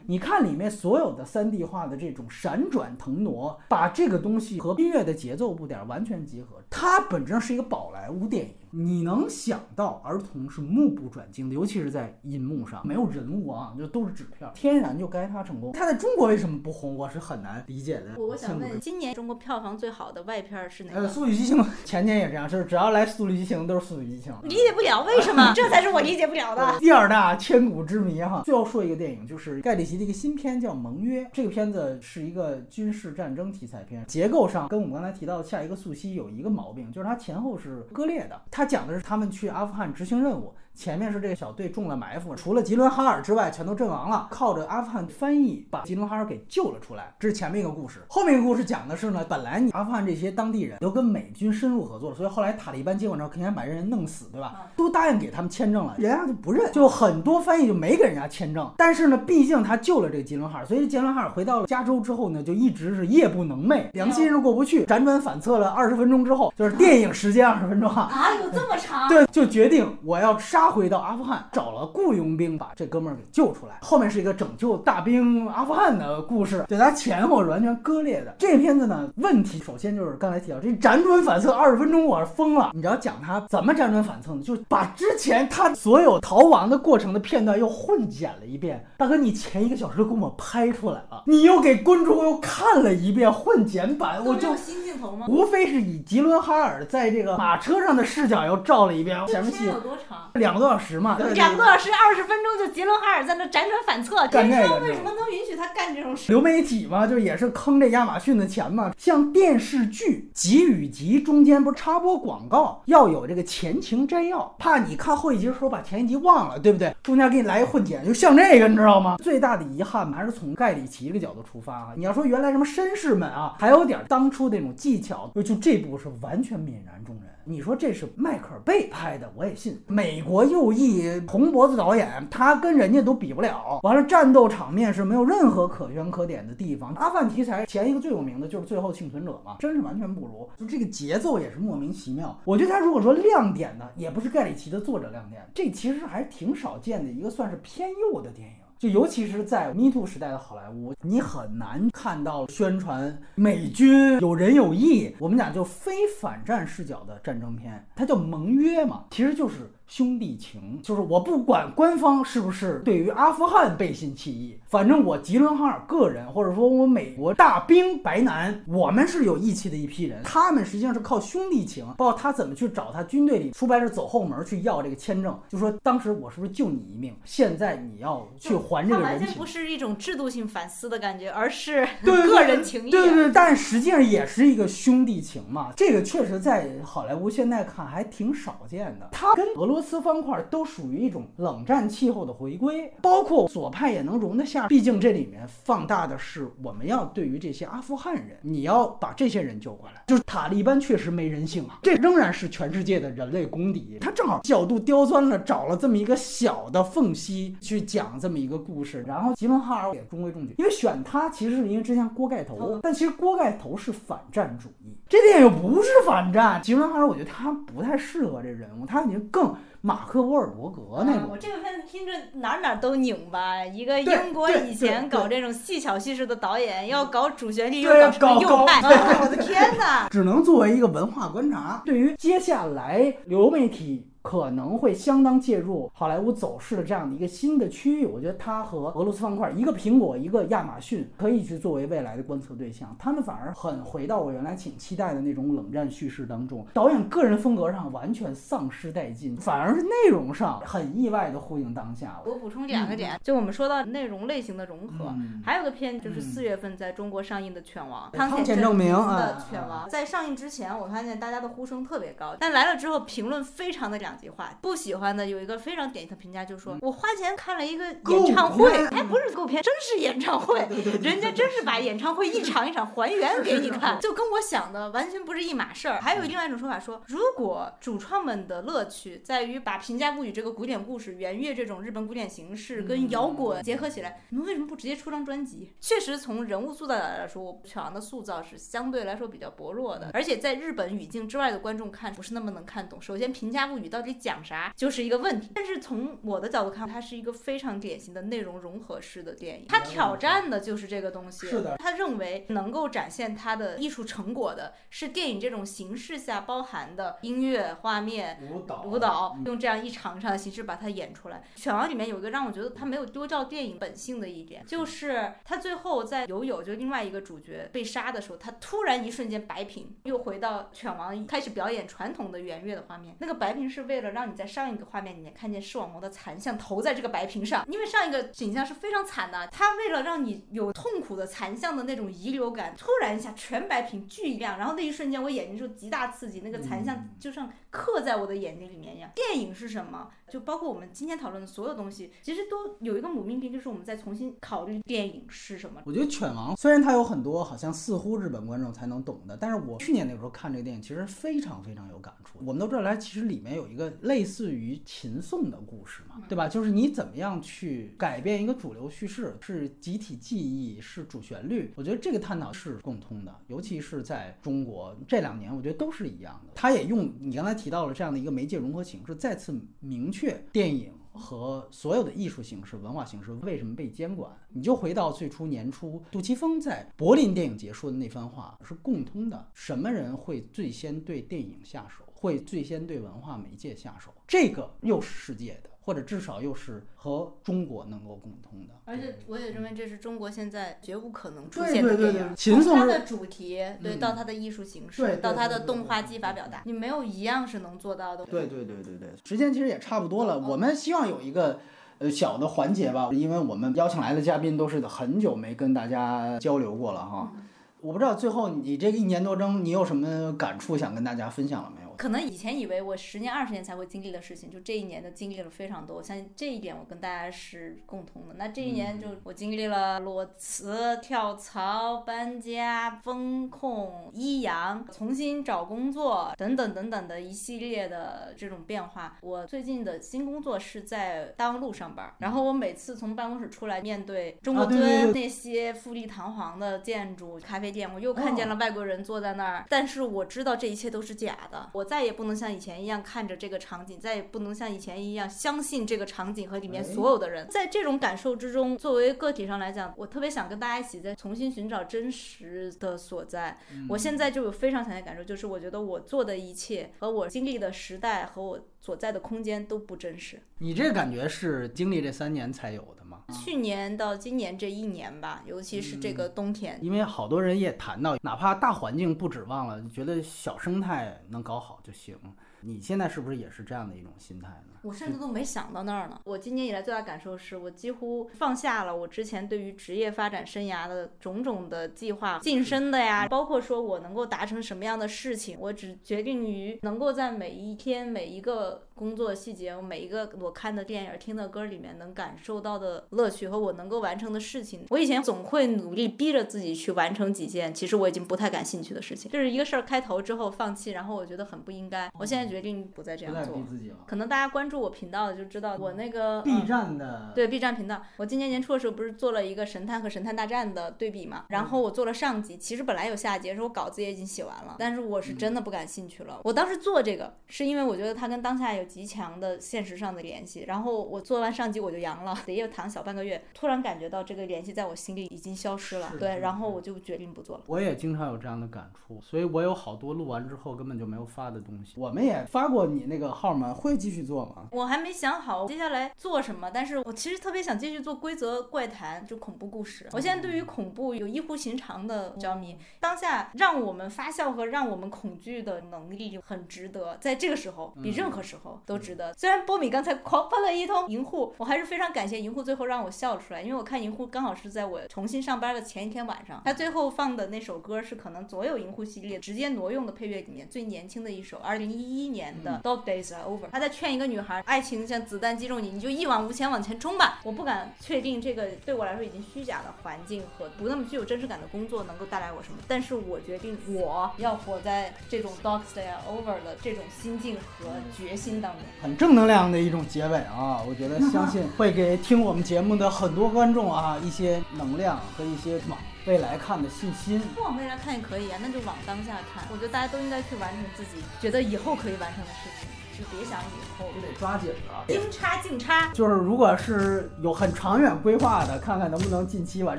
[0.07, 8.55] 你看里面所有的三 D 画的这种闪转腾挪，把这个东西和音乐的节奏步点完全结合，它本质上是一个宝莱坞电影。
[8.71, 15.73] 你能想到儿童是目不转睛的，尤其是在银幕上，没有人物啊，就都是纸片，天然就该他成功。
[15.73, 16.97] 他在中国为什么不红？
[16.97, 18.15] 我是很难理解的。
[18.17, 21.01] 我我想问，今年中国票房最好的外片是哪个？
[21.01, 26.79] 呃，《速度与激情》前年也这样，就是只要来《速度与激情》都是《速度与激情》，理解不了为什么， 这才是我理解不了的。
[26.79, 28.43] 第二大千古之谜哈。
[28.45, 38.41] 最后说一个电影，就是盖里奇的一个新片叫《盟约》，这个片子是一个军事战争题材片，结构上跟我们刚才提到的下一个速七有一个毛病，就是它前后是割裂的。
[38.51, 39.31] 它他讲的是他们。
[39.31, 40.55] 去阿富汗执行任务。
[40.81, 44.27] 前面是这个小队中了埋伏，除了吉伦哈尔之外，全都阵亡了。
[44.31, 47.13] 靠着阿富汗翻译把吉伦哈尔给救了出来。
[47.21, 54.55] 这是前面一个故事，后面一个故事讲的是呢，本来你阿富汗这些当地人都跟美军深入合作，所以后来塔利班接管之后，肯定把这人弄死，对吧？
[54.75, 58.73] 都答应给他们签证了，人家就不认，就很多翻译就没给人家签证。
[58.79, 64.87] 但是呢，毕竟他救了这个吉伦哈尔，所以吉伦哈尔回到了加州之后呢，就一直是夜不能寐，良心是过不去。
[64.87, 69.07] 辗转反侧了二十分钟之后，就是电影时间二十分钟啊，啊，有这么长？
[69.11, 70.70] 对，就决定我要杀。
[70.71, 73.79] 杀回到阿富汗，找了雇佣兵把这哥们儿给救出来。
[73.83, 78.33] 后面是一个拯救大兵阿富汗的故事，对他前后完全割裂的。
[78.39, 82.71] 这片子呢，问题首先就是刚才提到这辗转反侧二十分钟，我是疯了。
[82.73, 84.43] 你知道讲他怎么辗转反侧呢？
[84.43, 88.87] 就把之前他所有逃亡的过程的片段又混剪了一遍。
[88.97, 95.27] 大哥，你前一个小时给我拍出来了，你又给观众又看了一遍混剪版，我就新镜头吗？
[95.29, 99.19] 无非是以吉伦哈尔在这个马车上的视角又照了一遍。
[99.27, 100.31] 前面戏有多长？
[100.35, 101.19] 两个多小时嘛。
[101.35, 104.81] 两个多小时二十分钟就杰伦哈尔在那辗转反侧，干这个。
[104.81, 106.33] 为什么能允许他干这种事？
[106.33, 108.93] 流媒体嘛，就也是坑这亚马逊的钱嘛。
[108.97, 116.95] 像电视剧集与集中间不是插播广告，要有这个前情摘要，怕你看后一集的时候把前一集忘了，对不对？
[117.03, 119.17] 中间给你来一混剪，就像这个，你知道吗？
[119.23, 121.89] 最大的遗憾嘛，还是从盖里奇这个角度出发啊。
[121.97, 127.25] 你要说原来什么绅士们啊，还有点当初那种技巧，就就这部是完全泯然众人。
[127.45, 129.81] 你说这是迈克尔贝拍的，我也信。
[129.87, 133.81] 美国右翼红脖子导演，他跟人家都比不了。
[133.83, 136.95] 完了，战斗场面是没有任何可圈可点的地方。
[136.95, 140.49] 阿富汗题材前一个最有名的就是《最后幸存者》嘛，真是完全不如。
[140.59, 142.39] 就这个节奏也是莫名其妙。
[142.45, 148.55] 我觉得他如果说亮点呢，也不是盖里奇的作者亮点，这其实还是挺少见的一个算是偏右的电影。
[148.81, 159.71] 就尤其是在 Me Too 时代的好莱坞，你很难看到宣传美军有仁有义，我们讲就非反战视角的战争片，它叫盟约嘛，其实就是。
[159.91, 170.23] 兄弟情就是我不管官方是不是对于阿富汗背信弃义，反正我吉伦哈尔个人或者说我美国大兵白男，我们是有义气的一批人。
[170.23, 179.27] 他们实际上是靠兄弟情，包括他怎么去找他军队里说白了走后门去要这个签证，就说当时我是不是救你一命，现在你要去还这个人情。
[179.27, 182.93] 完全不是一种制度性反思的感觉，而是个人情谊。
[182.93, 185.73] 对对对，但实际上也是一个兄弟情嘛。
[185.77, 189.09] 这个确实在好莱坞现在看还挺少见的。
[189.11, 189.91] 他跟俄罗斯。
[189.91, 194.69] 斯方块都属于一种冷战气候的回归，包括左派也能容得下。
[194.69, 200.05] 毕竟这里面放大的是我们要对于这些阿富汗人，你要把这些人救过来。
[200.07, 203.99] 就是塔利班确实没人性啊，这仍然是全世界的人类公敌。
[204.01, 209.05] 他正好角度刁钻了，找了这么一个小的缝隙去讲这么一个故事。
[209.07, 216.63] 然后吉伦哈尔也中规中矩，因为选他其实是因为之前锅盖头，但其实锅盖头是反战主义，这电影不是反战。
[216.63, 219.53] 吉伦哈尔我觉得他不太适合这人物，他已经更。
[219.83, 223.65] 马克·沃尔伯格那种，我这个片子听着哪哪都拧巴。
[223.65, 228.81] 一个英国以前搞这种细巧叙事的导演，要搞主旋律又搞右派，
[229.23, 230.09] 我的天哪！
[230.11, 234.10] 只能作为一个文化观察，对于接下来流媒体。
[234.23, 242.95] 可能会相当介入好莱坞走势的这样的一个新的区域，我觉得它和俄罗斯方块，一个苹果，一个亚马逊，可以去作为未来的观测对象。
[242.99, 252.21] 他们反而很回到我原来挺期待的那种冷战叙事当中，导演个人风格上完全丧失殆尽，反而是内容上很意外的呼应当下。
[252.27, 264.10] 我补充两个点，就我们说到内容类型的融合，还有个片就是四月份在中国上映的《犬王》，汤浅证明的《犬王》在上映之前，我发现大家的呼声特别高，但来了之后评论非常的两。
[264.11, 270.59] 两极化，不喜欢的有一个非常典型的评价，就是说我花钱看了一个演唱会，哎不是购片，真是演唱会，
[271.01, 276.01] 人家真是把演唱会一场一场还原给你看，就跟我想的完全不是一码事儿。
[276.01, 285.73] 还有另外一种说法说，如果主创们的乐趣在于把《平价物语》这个古典故事、圆月这种日本古典形式跟摇滚结合起来，你们为什么不直接出张专辑？
[285.81, 293.01] 确实，从人物塑造来说，犬王的塑造是相对来说比较薄弱的，而且在日本语境之外的观众看不是那么能看懂。
[293.01, 299.67] 首先，《平价物语》到到底讲啥就是一个问题，但是从我的角度看，它是一个非常典型的内容融合式的电影。
[299.69, 301.47] 它挑战的就是这个东西。
[301.47, 311.45] 是的，他认为能够展现他的艺术成果的是电影这种形式下包含的音乐、画面、舞蹈、舞蹈，用这样一场一场的形式把它演出来。
[311.55, 323.90] 犬王里面有一个让我觉得他没有丢掉电影本性的一点，就是他最后在友友就另外一个主角被杀的时候，他突然一瞬间白屏，又回到犬王开始表演传统的圆月的画面，那个白屏是。
[323.91, 339.11] 为了让你在上一个画面里面看见视网膜的残像投在这个白屏上，因为上一个景象是非常惨的，它为了让你有痛苦的残像的那种遗留感，突然一下全白屏巨亮，然后那一瞬间我眼睛就极大刺激，那个残像就像刻在我的眼睛里面一样。
[339.17, 340.09] 电影是什么？
[340.31, 345.83] 就包括我们今天讨论的所有东西，其实都有一个母命题，就是我们在重新考虑电影是什么。
[345.85, 352.39] 我觉得《犬王》虽然它有很多好像似乎日本观众才能懂的，但是我去年那时候看这个电影，其实非常非常有感触。
[352.47, 353.80] 我们都知道，它其实里面有一个。
[353.81, 356.47] 个类似于秦颂的故事嘛，对吧？
[356.47, 361.73] 就是你怎么样去改变一个主流叙事，是集体记忆，是主旋律。
[361.77, 366.53] 我觉得这个探讨是共通的，尤其是在中国这两年，我觉得都是一样的。
[366.55, 370.93] 他也用你刚才提到了这样的一个媒介融合形式，再次明确电影。
[371.13, 374.31] 和所有的艺术形式、文化形式为什么被监管？
[374.51, 382.05] 你就回到最初年初，杜琪峰在柏林电影节说的那番话是共通的：什么人会最先对电影下手？
[382.21, 384.13] 会最先对文化媒介下手？
[384.27, 385.71] 这个又是世界的。
[385.83, 392.37] 或者至少又是和中国能够共通的，而且我也认为这是中国现在绝不可能出现的电影。
[392.37, 398.25] 从它的主题，对，到它的艺术形式，到它的动画技法表达，你没有一样是能做到的。
[398.27, 400.39] 对对对对对，时间其实也差不多了。
[400.39, 401.59] 我们希望有一个
[401.99, 407.33] 呃小的环节吧，因为我们邀请来的嘉宾都是很久没跟大家交流过了哈。
[407.81, 411.90] 我不知道最后你这个一年多中，你有什么感触想跟大家分享了没有？
[412.01, 415.99] 可能以前以为我十年二十年才会经历的事情，就这一年的经历了非常多。
[415.99, 418.37] 我相信这一点我跟大家是共同的。
[418.39, 429.19] 那这一年就我经历了裸辞、跳槽、搬家、风控、医阳、重新找工作等等等等的一系列的这种变化。
[429.21, 439.67] 我最近的新工作是在大望路上班，然后我每次从办公室出来，面对中国尊那些富丽堂皇的建筑、咖啡店，我又看见了外国人坐在那儿。
[439.69, 441.69] 但是我知道这一切都是假的。
[441.75, 441.90] 我。
[441.91, 447.49] 再也不能像以前一样看着这个场景，再也不能像以前一样相信这个场景和里面所有的人。
[447.51, 453.59] 在这种感受之中，作为个体上来讲，我特别想跟大家一起再重新寻找真实的所在。
[453.89, 460.41] 我现在就有非常强烈感受，就是我觉得我做的一切和我经历的时代和我所在的空间都不真实。
[460.59, 463.25] 你这感觉是经历这三年才有的吗？
[463.45, 472.19] 去年到今年这一年吧，尤其是这个冬天，因为好多人也谈到，哪怕大环境不指望了，觉得小生态能搞好就行。
[472.63, 474.80] 你现在是不是也是这样的一种心态呢？
[474.83, 476.21] 我甚至都没想到那儿呢。
[476.25, 488.83] 我今年以来最大感受是我几乎放下了我之前对于职业发展生涯的种种的计划，晋升的呀，包括说我能够达成什么样的事情，我只决定于能够在每一天每一个。
[489.01, 499.33] 工作细节，我每一个我看的电影、听的歌里面能感受到的乐趣和我能够完成的事情，我以前总会努力逼着自己去完成几件，其实我已经不太感兴趣的事情。
[499.33, 502.13] 就是一个事儿开头之后放弃，然后我觉得很不应该。
[502.19, 503.65] 我现在决定不再这样做。
[504.07, 511.47] 可能大家关注我频道的就知道我那个 B 站的对 B 站频道，我今年年初的时候不是做了一个神探和神探大战的对比嘛？
[511.49, 516.41] 然后我做了上集，其实本来有下集，是我稿子也已经写完了，但是我是真的不感兴趣了。
[516.45, 518.85] 我当时做这个是因为我觉得它跟当下有。
[518.91, 527.63] 极强的现实上的联系，然后我做完上集我就阳了，得又躺小半个月，突然感觉到这个联系在我心里已经消失了，对，然后我就决定不做了。
[527.69, 531.95] 我也经常有这样的感触，所以我有好多录完之后根本就没有发的东西。
[531.97, 533.73] 我们也发过你那个号吗？
[533.73, 534.60] 会继续做吗？
[534.73, 540.09] 我还没想好接下来做什么，但是我其实特别想继续做规则怪谈，就恐怖故事。
[540.13, 548.81] 我现在对于恐怖有异乎寻常的着迷，当下让我们发笑和让我们恐惧的能力很值得，在这个时候比任何时候。
[548.87, 549.33] 都值得。
[549.35, 563.71] 虽然波米刚才狂喷了一通银护，我还是非常感谢银护最后让我笑出来，因为我看银护刚好是在我重新上班的前一天晚上，他最后放的那首歌是可能所有银护系列直接挪用的配乐里面最年轻的一首，二零一一年的 Dog Days Are Over。
[563.71, 567.41] 他在劝一个女孩，爱情像子弹击中你，你就一往无前往前冲吧。
[567.43, 577.87] 我不敢确定这个对我来说已经虚假的环境和不那么具有真实感的工作能够带来我什么，但是我决定我要活在这种 Dog Days Are Over 的这种心境和
[578.17, 578.81] 决心当中。
[579.03, 580.83] 很正能量的一种结尾啊！
[580.87, 587.41] 我觉得相信会给听我们节目的很多观众啊一些能量和一些往未来看的信心。
[587.55, 589.65] 不往未来看也可以啊，那就往当下看。
[589.71, 592.89] 我觉得大家都应该去完成自己觉得以后可以完成的事情，
[593.21, 593.63] 是别想以
[593.99, 595.05] 后，就得抓紧了。
[595.07, 599.99] 金叉净叉，就是如果是有很长远规划的，看看能不能近期完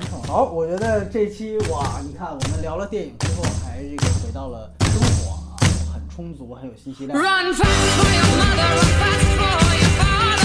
[0.00, 0.20] 成。
[0.24, 5.54] 好，我觉得这期哇，你看我们聊了电影之后，还这个回到了生活啊，
[5.94, 7.16] 很充足，很有信息量。
[7.16, 10.42] Run fast for your mother, run fast for your father,